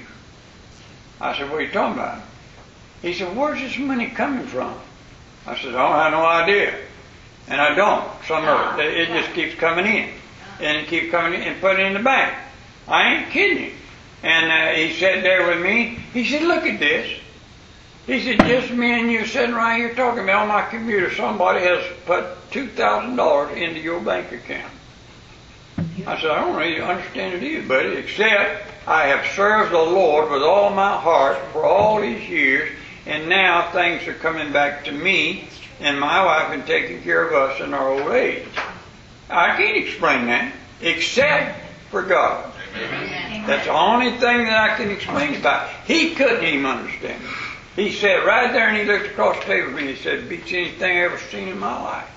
I 1.20 1.36
said, 1.36 1.50
what 1.50 1.60
are 1.60 1.62
you 1.62 1.72
talking 1.72 1.94
about? 1.94 2.22
He 3.02 3.12
said, 3.12 3.36
where's 3.36 3.60
this 3.60 3.78
money 3.78 4.08
coming 4.08 4.46
from? 4.46 4.78
I 5.46 5.58
said, 5.58 5.74
I 5.74 6.04
have 6.04 6.12
no 6.12 6.24
idea. 6.24 6.78
And 7.48 7.60
I 7.60 7.74
don't. 7.74 8.08
Some 8.26 8.44
of 8.44 8.78
it, 8.78 8.96
it 8.96 9.08
just 9.08 9.32
keeps 9.34 9.54
coming 9.54 9.86
in. 9.86 10.10
And 10.60 10.78
it 10.78 10.88
keeps 10.88 11.10
coming 11.10 11.40
in 11.40 11.48
and 11.48 11.60
putting 11.60 11.86
in 11.86 11.94
the 11.94 12.00
bank. 12.00 12.36
I 12.88 13.14
ain't 13.14 13.30
kidding 13.30 13.64
you. 13.64 13.72
And 14.22 14.50
uh, 14.50 14.76
he 14.76 14.92
sat 14.94 15.22
there 15.22 15.46
with 15.46 15.62
me. 15.62 15.98
He 16.12 16.24
said, 16.24 16.42
look 16.42 16.64
at 16.64 16.78
this. 16.78 17.20
He 18.06 18.22
said, 18.22 18.38
just 18.46 18.70
me 18.70 19.00
and 19.00 19.10
you 19.10 19.26
sitting 19.26 19.54
right 19.54 19.78
here 19.78 19.92
talking 19.92 20.22
about 20.22 20.42
on 20.42 20.48
my 20.48 20.64
computer, 20.66 21.12
somebody 21.12 21.64
has 21.64 21.84
put 22.04 22.24
$2,000 22.52 23.56
into 23.56 23.80
your 23.80 24.00
bank 24.00 24.30
account. 24.30 24.72
I 26.06 26.20
said, 26.20 26.30
I 26.30 26.40
don't 26.40 26.56
really 26.56 26.80
understand 26.80 27.34
it 27.34 27.42
either, 27.42 27.66
buddy, 27.66 27.96
except 27.96 28.64
I 28.86 29.08
have 29.08 29.26
served 29.34 29.72
the 29.72 29.78
Lord 29.78 30.30
with 30.30 30.42
all 30.42 30.70
my 30.70 30.96
heart 30.96 31.36
for 31.52 31.64
all 31.64 32.00
these 32.00 32.28
years, 32.28 32.70
and 33.06 33.28
now 33.28 33.72
things 33.72 34.06
are 34.06 34.14
coming 34.14 34.52
back 34.52 34.84
to 34.84 34.92
me 34.92 35.48
and 35.80 35.98
my 35.98 36.24
wife 36.24 36.52
and 36.52 36.64
taking 36.64 37.02
care 37.02 37.26
of 37.26 37.32
us 37.32 37.60
in 37.60 37.74
our 37.74 37.88
old 37.88 38.12
age. 38.12 38.46
I 39.28 39.56
can't 39.56 39.76
explain 39.76 40.26
that, 40.26 40.52
except 40.80 41.58
for 41.90 42.02
God. 42.02 42.52
That's 43.46 43.66
the 43.66 43.72
only 43.72 44.12
thing 44.12 44.44
that 44.44 44.70
I 44.70 44.76
can 44.76 44.92
explain 44.92 45.34
about. 45.34 45.68
it. 45.68 45.76
He 45.86 46.14
couldn't 46.14 46.44
even 46.44 46.66
understand 46.66 47.20
it. 47.24 47.45
He 47.76 47.92
sat 47.92 48.24
right 48.24 48.52
there 48.52 48.68
and 48.68 48.78
he 48.78 48.84
looked 48.84 49.06
across 49.06 49.38
the 49.40 49.44
table 49.44 49.68
at 49.68 49.74
me 49.74 49.80
and 49.82 49.90
he 49.90 49.96
said, 49.96 50.28
beats 50.30 50.50
anything 50.50 50.96
I 50.96 51.02
ever 51.02 51.18
seen 51.18 51.48
in 51.48 51.58
my 51.58 51.80
life. 51.82 52.10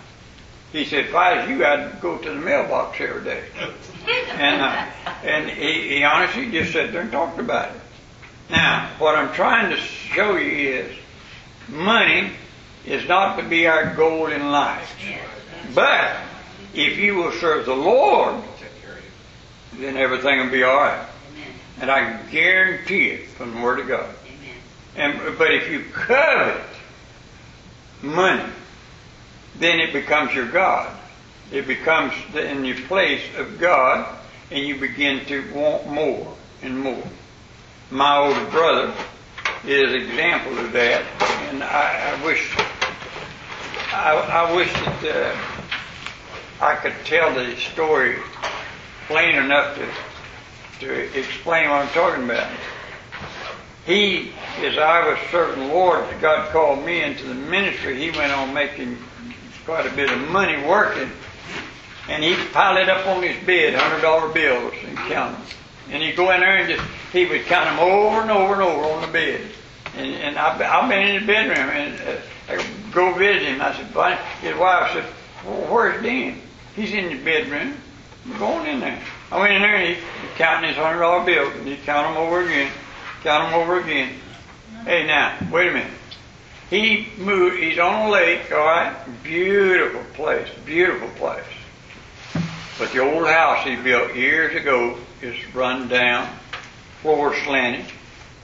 He 0.71 0.85
said, 0.85 1.07
if 1.07 1.15
I 1.15 1.41
was 1.41 1.49
you, 1.49 1.65
I'd 1.65 1.99
go 1.99 2.17
to 2.17 2.29
the 2.29 2.35
mailbox 2.35 2.99
every 3.01 3.23
day. 3.23 3.43
And, 4.07 4.61
uh, 4.61 4.87
and 5.23 5.49
he, 5.49 5.89
he 5.89 6.03
honestly 6.03 6.49
just 6.49 6.71
sat 6.71 6.91
there 6.93 7.01
and 7.01 7.11
talked 7.11 7.37
about 7.39 7.75
it. 7.75 7.81
Now, 8.49 8.89
what 8.97 9.15
I'm 9.15 9.31
trying 9.33 9.69
to 9.69 9.77
show 9.77 10.37
you 10.37 10.69
is 10.69 10.97
money 11.67 12.31
is 12.85 13.07
not 13.07 13.37
to 13.37 13.43
be 13.43 13.67
our 13.67 13.93
goal 13.95 14.27
in 14.27 14.51
life. 14.51 14.97
But 15.75 16.15
if 16.73 16.97
you 16.97 17.15
will 17.15 17.33
serve 17.33 17.65
the 17.65 17.75
Lord, 17.75 18.41
then 19.75 19.97
everything 19.97 20.39
will 20.39 20.51
be 20.51 20.63
all 20.63 20.77
right. 20.77 21.05
And 21.81 21.91
I 21.91 22.21
guarantee 22.31 23.09
it 23.09 23.27
from 23.27 23.55
the 23.55 23.61
Word 23.61 23.79
of 23.79 23.87
God. 23.87 24.15
And 24.99 25.37
but 25.37 25.53
if 25.53 25.71
you 25.71 25.85
covet 25.93 26.61
money, 28.01 28.51
then 29.57 29.79
it 29.79 29.93
becomes 29.93 30.35
your 30.35 30.51
God. 30.51 30.93
It 31.53 31.67
becomes 31.67 32.13
in 32.35 32.63
the 32.63 32.73
place 32.73 33.23
of 33.37 33.57
God, 33.59 34.13
and 34.51 34.65
you 34.65 34.77
begin 34.77 35.25
to 35.27 35.53
want 35.53 35.87
more 35.87 36.35
and 36.61 36.77
more. 36.77 37.03
My 37.89 38.17
older 38.17 38.43
brother 38.51 38.93
is 39.65 39.93
an 39.93 40.01
example 40.01 40.59
of 40.59 40.73
that, 40.73 41.05
and 41.49 41.63
I, 41.63 42.17
I 42.17 42.25
wish 42.25 42.53
I, 43.93 44.15
I 44.15 44.53
wish 44.53 44.71
that 44.73 45.33
uh, 45.33 46.65
I 46.65 46.75
could 46.75 46.93
tell 47.05 47.33
the 47.33 47.55
story 47.55 48.17
plain 49.07 49.35
enough 49.35 49.77
to 49.77 50.85
to 50.85 51.17
explain 51.17 51.69
what 51.69 51.85
I'm 51.85 51.93
talking 51.93 52.25
about. 52.25 52.51
He, 53.85 54.33
as 54.63 54.77
I 54.77 55.07
was 55.07 55.17
serving 55.31 55.67
the 55.67 55.73
Lord, 55.73 56.03
God 56.21 56.51
called 56.51 56.85
me 56.85 57.01
into 57.01 57.25
the 57.25 57.33
ministry. 57.33 57.97
He 57.97 58.17
went 58.17 58.31
on 58.31 58.53
making 58.53 58.97
quite 59.65 59.85
a 59.85 59.95
bit 59.95 60.11
of 60.11 60.19
money 60.29 60.61
working, 60.65 61.09
and 62.09 62.23
he 62.23 62.35
piled 62.51 62.77
it 62.79 62.89
up 62.89 63.07
on 63.07 63.23
his 63.23 63.43
bed, 63.45 63.73
hundred 63.75 64.01
dollar 64.01 64.31
bills, 64.33 64.73
and 64.85 64.97
count 64.97 65.37
them. 65.37 65.47
And 65.91 66.03
he'd 66.03 66.15
go 66.15 66.31
in 66.31 66.41
there 66.41 66.57
and 66.57 66.69
just 66.69 66.83
he 67.11 67.25
would 67.25 67.45
count 67.45 67.65
them 67.65 67.79
over 67.79 68.21
and 68.21 68.31
over 68.31 68.53
and 68.53 68.61
over 68.61 68.85
on 68.93 69.01
the 69.01 69.07
bed. 69.07 69.41
And, 69.95 70.13
and 70.15 70.37
I've, 70.37 70.61
I've 70.61 70.89
been 70.89 71.07
in 71.07 71.21
the 71.21 71.27
bedroom 71.27 71.69
and 71.69 72.01
uh, 72.01 72.21
I 72.49 72.91
go 72.91 73.13
visit 73.13 73.43
him. 73.43 73.61
I 73.61 73.75
said, 73.75 73.93
"Buddy," 73.93 74.15
his 74.41 74.55
wife 74.55 74.91
said, 74.93 75.05
well, 75.45 75.73
"Where's 75.73 76.03
Dan?" 76.03 76.39
He's 76.75 76.93
in 76.93 77.09
the 77.09 77.23
bedroom. 77.23 77.75
I'm 78.25 78.37
going 78.37 78.67
in 78.67 78.79
there. 78.79 79.01
I 79.31 79.39
went 79.39 79.53
in 79.53 79.61
there 79.61 79.75
and 79.75 79.95
he, 79.95 79.95
he 79.95 80.27
counting 80.35 80.69
his 80.69 80.77
hundred 80.77 80.99
dollar 80.99 81.25
bills 81.25 81.53
and 81.55 81.67
he 81.67 81.77
count 81.77 82.07
them 82.07 82.23
over 82.23 82.41
again, 82.41 82.71
count 83.23 83.49
them 83.49 83.59
over 83.59 83.79
again. 83.79 84.13
Hey, 84.83 85.05
now 85.05 85.37
wait 85.51 85.69
a 85.69 85.73
minute. 85.73 85.91
He 86.69 87.07
moved. 87.17 87.57
He's 87.57 87.79
on 87.79 88.07
a 88.07 88.09
lake. 88.11 88.51
All 88.51 88.59
right, 88.59 88.95
beautiful 89.23 90.03
place, 90.13 90.47
beautiful 90.65 91.09
place. 91.17 91.43
But 92.77 92.91
the 92.93 92.99
old 92.99 93.27
house 93.27 93.65
he 93.65 93.75
built 93.75 94.15
years 94.15 94.55
ago 94.55 94.97
is 95.21 95.35
run 95.53 95.87
down, 95.87 96.29
floor 97.01 97.35
slanted, 97.43 97.85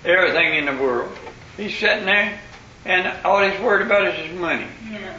everything 0.04 0.56
in 0.56 0.66
the 0.66 0.82
world. 0.82 1.16
He's 1.56 1.78
sitting 1.78 2.06
there, 2.06 2.40
and 2.84 3.08
all 3.26 3.42
he's 3.48 3.60
worried 3.62 3.86
about 3.86 4.08
is 4.08 4.28
his 4.28 4.40
money. 4.40 4.68
Yeah. 4.92 5.16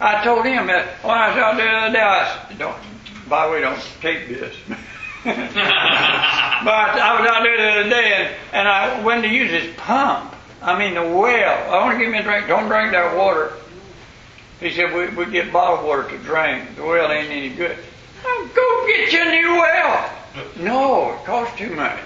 I 0.00 0.22
told 0.24 0.44
him 0.44 0.66
that 0.66 1.02
when 1.02 1.16
I 1.16 1.28
was 1.30 1.38
out 1.38 1.56
there 1.56 1.70
the 1.70 1.86
other 1.86 1.92
day, 1.92 2.02
I 2.02 2.46
said, 2.48 2.58
don't, 2.58 2.76
by 3.28 3.46
the 3.46 3.52
way, 3.52 3.60
don't 3.60 3.82
take 4.00 4.28
this. 4.28 4.54
but 5.24 5.34
I 5.34 7.20
was 7.20 7.30
out 7.30 7.42
there 7.42 7.56
the 7.56 7.80
other 7.80 7.90
day, 7.90 8.12
and, 8.14 8.36
and 8.52 8.68
I 8.68 9.02
went 9.02 9.22
to 9.22 9.28
use 9.28 9.50
his 9.50 9.74
pump. 9.76 10.35
I 10.62 10.78
mean, 10.78 10.94
the 10.94 11.02
well. 11.02 11.74
I 11.74 11.84
want 11.84 11.98
to 11.98 12.04
give 12.04 12.12
me 12.12 12.18
a 12.18 12.22
drink. 12.22 12.46
Don't 12.46 12.68
drink 12.68 12.92
that 12.92 13.16
water. 13.16 13.52
He 14.60 14.70
said, 14.72 14.94
we, 14.94 15.08
we 15.14 15.30
get 15.30 15.52
bottled 15.52 15.86
water 15.86 16.08
to 16.08 16.18
drink. 16.18 16.76
The 16.76 16.82
well 16.82 17.12
ain't 17.12 17.30
any 17.30 17.50
good. 17.50 17.76
Oh, 18.24 18.50
go 18.54 18.86
get 18.86 19.12
you 19.12 19.22
a 19.22 19.30
new 19.30 19.60
well. 19.60 20.10
No, 20.58 21.12
it 21.12 21.24
costs 21.24 21.58
too 21.58 21.74
much. 21.74 22.00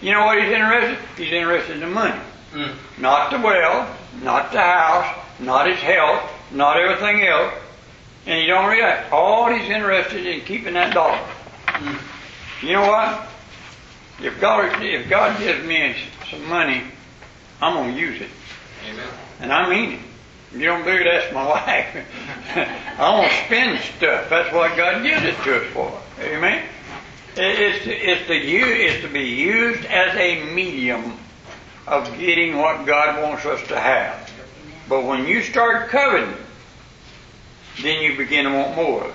You 0.00 0.12
know 0.12 0.26
what 0.26 0.38
he's 0.38 0.50
interested? 0.50 0.98
He's 1.16 1.32
interested 1.32 1.74
in 1.74 1.80
the 1.80 1.86
money. 1.86 2.20
Mm. 2.52 2.74
Not 2.98 3.30
the 3.30 3.38
well, 3.38 3.94
not 4.22 4.52
the 4.52 4.60
house, 4.60 5.18
not 5.40 5.68
his 5.68 5.78
health, 5.78 6.30
not 6.52 6.78
everything 6.78 7.26
else. 7.26 7.52
And 8.26 8.40
you 8.42 8.48
don't 8.48 8.70
realize, 8.70 9.06
all 9.10 9.52
he's 9.52 9.68
interested 9.68 10.26
in 10.26 10.40
keeping 10.42 10.74
that 10.74 10.94
dollar. 10.94 11.20
Mm. 11.66 11.98
You 12.62 12.72
know 12.72 12.86
what? 12.88 13.28
If 14.20 14.40
God, 14.40 14.82
if 14.82 15.08
God 15.08 15.38
gives 15.38 15.64
me 15.66 15.94
some 16.30 16.46
money, 16.48 16.82
I'm 17.60 17.74
going 17.74 17.94
to 17.94 18.00
use 18.00 18.20
it. 18.20 18.30
Amen. 18.88 19.08
And 19.40 19.52
I 19.52 19.68
mean 19.68 19.92
it. 19.92 20.00
You 20.52 20.64
don't 20.64 20.84
believe 20.84 21.04
that's 21.04 21.32
my 21.34 21.46
wife. 21.48 22.06
I 22.98 23.10
want 23.12 23.30
to 23.30 23.44
spend 23.44 23.80
stuff. 23.96 24.30
That's 24.30 24.52
what 24.54 24.76
God 24.76 25.02
gives 25.02 25.22
it 25.22 25.36
to 25.44 25.60
us 25.60 25.72
for. 25.72 26.00
Amen. 26.20 26.64
It's 27.36 27.84
to, 27.84 27.92
it's 27.92 28.26
to 28.26 28.34
use, 28.34 28.66
it's 28.66 29.02
to 29.02 29.12
be 29.12 29.24
used 29.24 29.84
as 29.84 30.16
a 30.16 30.52
medium 30.52 31.16
of 31.86 32.18
getting 32.18 32.56
what 32.56 32.86
God 32.86 33.22
wants 33.22 33.44
us 33.46 33.66
to 33.68 33.78
have. 33.78 34.30
But 34.88 35.04
when 35.04 35.26
you 35.26 35.42
start 35.42 35.88
coveting, 35.90 36.34
then 37.82 38.02
you 38.02 38.16
begin 38.16 38.44
to 38.44 38.52
want 38.52 38.74
more. 38.74 39.12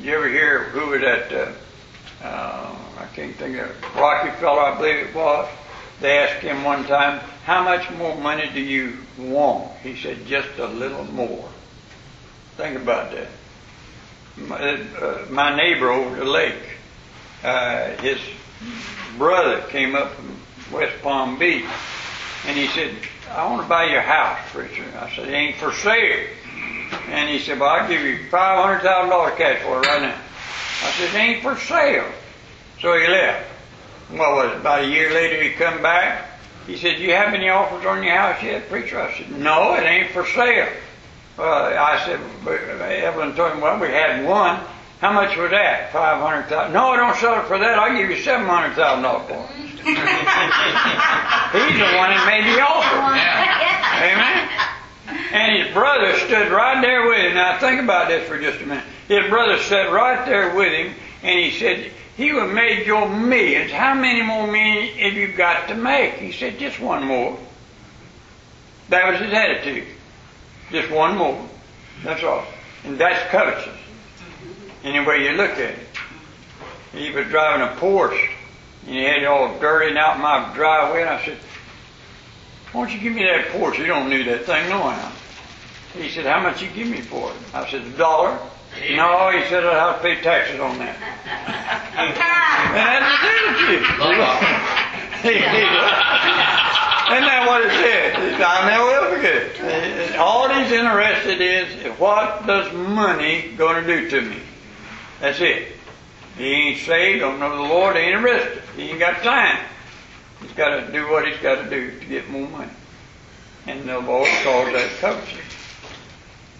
You 0.00 0.14
ever 0.14 0.28
hear 0.28 0.64
who 0.64 0.90
was 0.90 1.00
that? 1.02 1.32
Uh, 1.32 1.52
uh, 2.24 2.74
I 2.98 3.06
can't 3.14 3.34
think 3.36 3.56
of 3.58 3.70
it. 3.70 3.76
Rockefeller, 3.94 4.60
I 4.60 4.76
believe 4.76 4.96
it 4.96 5.14
was. 5.14 5.48
They 6.04 6.18
asked 6.18 6.42
him 6.42 6.64
one 6.64 6.84
time, 6.84 7.18
"How 7.46 7.62
much 7.62 7.90
more 7.92 8.14
money 8.14 8.50
do 8.52 8.60
you 8.60 8.98
want?" 9.16 9.70
He 9.82 9.96
said, 9.96 10.26
"Just 10.26 10.58
a 10.58 10.66
little 10.66 11.04
more." 11.04 11.48
Think 12.58 12.76
about 12.76 13.12
that. 13.12 13.28
My, 14.36 14.56
uh, 15.00 15.24
my 15.30 15.56
neighbor 15.56 15.90
over 15.90 16.14
the 16.16 16.26
lake, 16.26 16.62
uh, 17.42 17.92
his 18.02 18.18
brother 19.16 19.62
came 19.70 19.94
up 19.94 20.14
from 20.14 20.36
West 20.70 21.00
Palm 21.00 21.38
Beach, 21.38 21.64
and 22.46 22.54
he 22.54 22.66
said, 22.66 22.94
"I 23.34 23.46
want 23.46 23.62
to 23.62 23.68
buy 23.68 23.84
your 23.84 24.02
house, 24.02 24.54
Richard." 24.54 24.94
I 25.00 25.08
said, 25.08 25.28
"It 25.28 25.32
ain't 25.32 25.56
for 25.56 25.72
sale." 25.72 26.26
And 27.08 27.30
he 27.30 27.38
said, 27.38 27.58
"Well, 27.58 27.70
I'll 27.70 27.88
give 27.88 28.02
you 28.02 28.28
five 28.30 28.62
hundred 28.62 28.82
thousand 28.82 29.08
dollars 29.08 29.38
cash 29.38 29.62
for 29.62 29.78
it 29.78 29.86
right 29.86 30.02
now." 30.02 30.18
I 30.82 30.90
said, 30.98 31.14
"It 31.14 31.16
ain't 31.16 31.42
for 31.42 31.56
sale." 31.56 32.12
So 32.82 32.92
he 32.92 33.06
left. 33.06 33.53
What 34.10 34.32
was 34.32 34.52
it? 34.52 34.58
About 34.58 34.84
a 34.84 34.86
year 34.86 35.12
later, 35.12 35.42
he 35.42 35.50
come 35.50 35.82
back. 35.82 36.26
He 36.66 36.76
said, 36.76 36.96
"Do 36.96 37.02
you 37.02 37.12
have 37.12 37.34
any 37.34 37.48
offers 37.48 37.84
on 37.84 38.02
your 38.02 38.16
house 38.16 38.42
yet, 38.42 38.68
preacher?" 38.68 39.00
I 39.00 39.12
said, 39.12 39.30
"No, 39.38 39.74
it 39.74 39.84
ain't 39.84 40.10
for 40.12 40.26
sale." 40.26 40.68
Well, 41.36 41.48
I 41.48 42.02
said, 42.06 42.20
uh, 42.46 42.84
Evelyn 42.84 43.34
told 43.34 43.52
him, 43.52 43.60
"Well, 43.60 43.78
we 43.78 43.88
had 43.88 44.24
one. 44.24 44.60
How 45.00 45.12
much 45.12 45.36
was 45.36 45.50
that? 45.50 45.92
Five 45.92 46.22
hundred 46.22 46.48
thousand. 46.48 46.72
No, 46.72 46.90
I 46.90 46.96
don't 46.96 47.16
sell 47.16 47.40
it 47.40 47.46
for 47.46 47.58
that. 47.58 47.78
I'll 47.78 47.96
give 47.96 48.08
you 48.08 48.22
seven 48.22 48.46
hundred 48.46 48.74
thousand 48.74 49.02
dollars 49.02 49.26
for 49.28 49.34
it." 49.34 49.64
He's 49.84 51.76
the 51.76 51.92
one 51.96 52.08
that 52.08 52.24
made 52.24 52.44
the 52.48 52.60
offer. 52.64 53.04
Amen. 54.00 54.48
And 55.32 55.62
his 55.62 55.74
brother 55.74 56.16
stood 56.20 56.50
right 56.50 56.80
there 56.80 57.06
with 57.06 57.18
him. 57.18 57.34
Now 57.34 57.58
think 57.58 57.82
about 57.82 58.08
this 58.08 58.26
for 58.26 58.38
just 58.38 58.60
a 58.62 58.66
minute. 58.66 58.84
His 59.08 59.28
brother 59.28 59.58
sat 59.58 59.92
right 59.92 60.24
there 60.24 60.54
with 60.54 60.72
him, 60.72 60.94
and 61.22 61.38
he 61.38 61.50
said, 61.50 61.92
"He 62.16 62.32
would 62.32 62.44
have 62.44 62.52
made 62.52 62.86
your 62.86 63.08
millions. 63.08 63.70
How 63.70 63.94
many 63.94 64.22
more 64.22 64.46
millions 64.46 64.96
have 64.98 65.14
you 65.14 65.28
got 65.28 65.68
to 65.68 65.74
make?" 65.74 66.14
He 66.14 66.32
said, 66.32 66.58
"Just 66.58 66.80
one 66.80 67.04
more." 67.04 67.38
That 68.90 69.10
was 69.10 69.20
his 69.20 69.32
attitude. 69.32 69.86
Just 70.70 70.90
one 70.90 71.16
more. 71.16 71.48
That's 72.02 72.22
all. 72.22 72.44
And 72.84 72.98
that's 72.98 73.30
covetous. 73.30 73.68
Any 74.82 75.04
way 75.04 75.24
you 75.24 75.32
look 75.32 75.52
at 75.52 75.58
it. 75.58 75.78
He 76.92 77.10
was 77.10 77.26
driving 77.28 77.66
a 77.66 77.80
Porsche 77.80 78.30
and 78.86 78.94
he 78.94 79.02
had 79.02 79.22
it 79.22 79.24
all 79.24 79.58
dirty 79.58 79.88
and 79.88 79.98
out 79.98 80.16
in 80.16 80.22
my 80.22 80.52
driveway 80.54 81.00
and 81.00 81.10
I 81.10 81.24
said, 81.24 81.38
why 82.72 82.82
don't 82.82 82.94
you 82.94 83.00
give 83.00 83.14
me 83.14 83.24
that 83.24 83.46
Porsche? 83.46 83.78
You 83.78 83.86
don't 83.86 84.10
need 84.10 84.26
that 84.26 84.44
thing 84.44 84.68
no 84.68 84.78
nohow. 84.78 85.12
He 85.94 86.10
said, 86.10 86.26
how 86.26 86.40
much 86.40 86.60
you 86.60 86.68
give 86.68 86.88
me 86.88 87.00
for 87.00 87.30
it? 87.30 87.36
I 87.54 87.68
said, 87.70 87.82
a 87.82 87.90
dollar. 87.90 88.38
No, 88.90 89.30
he 89.30 89.44
said, 89.48 89.64
I'll 89.64 89.92
have 89.92 90.02
to 90.02 90.02
pay 90.02 90.20
taxes 90.20 90.60
on 90.60 90.78
that. 90.78 90.96
And 91.96 92.16
that's 92.16 93.22
the 93.22 93.78
oh, 94.02 94.10
Isn't 97.12 97.26
that 97.26 97.46
what 97.46 97.62
it 97.62 97.70
said? 97.70 98.40
I 98.42 98.68
never 98.68 98.84
will 98.84 99.08
forget 99.16 99.34
it. 99.34 100.16
All 100.16 100.48
he's 100.48 100.72
interested 100.72 101.40
is, 101.40 101.98
what 101.98 102.46
does 102.46 102.72
money 102.72 103.52
going 103.56 103.84
to 103.84 104.00
do 104.00 104.10
to 104.10 104.20
me? 104.22 104.40
That's 105.20 105.40
it. 105.40 105.72
He 106.36 106.44
ain't 106.44 106.80
saved, 106.80 107.20
don't 107.20 107.38
know 107.38 107.56
the 107.56 107.62
Lord, 107.62 107.96
he 107.96 108.02
ain't 108.02 108.24
arrested. 108.24 108.62
He 108.76 108.90
ain't 108.90 108.98
got 108.98 109.22
time. 109.22 109.64
He's 110.42 110.52
got 110.52 110.80
to 110.80 110.92
do 110.92 111.08
what 111.10 111.26
he's 111.26 111.38
got 111.38 111.62
to 111.64 111.70
do 111.70 111.98
to 111.98 112.06
get 112.06 112.28
more 112.28 112.48
money. 112.48 112.72
And 113.66 113.88
the 113.88 113.98
Lord 113.98 114.28
calls 114.42 114.72
that 114.72 114.90
covetous. 115.00 115.38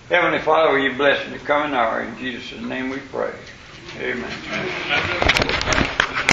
Heavenly 0.09 0.39
Father, 0.39 0.73
will 0.73 0.85
you 0.85 0.97
bless 0.97 1.29
the 1.31 1.39
coming 1.39 1.75
hour? 1.75 2.03
In 2.03 2.17
Jesus' 2.19 2.61
name 2.61 2.91
we 2.91 2.99
pray. 2.99 3.33
Amen. 4.01 4.41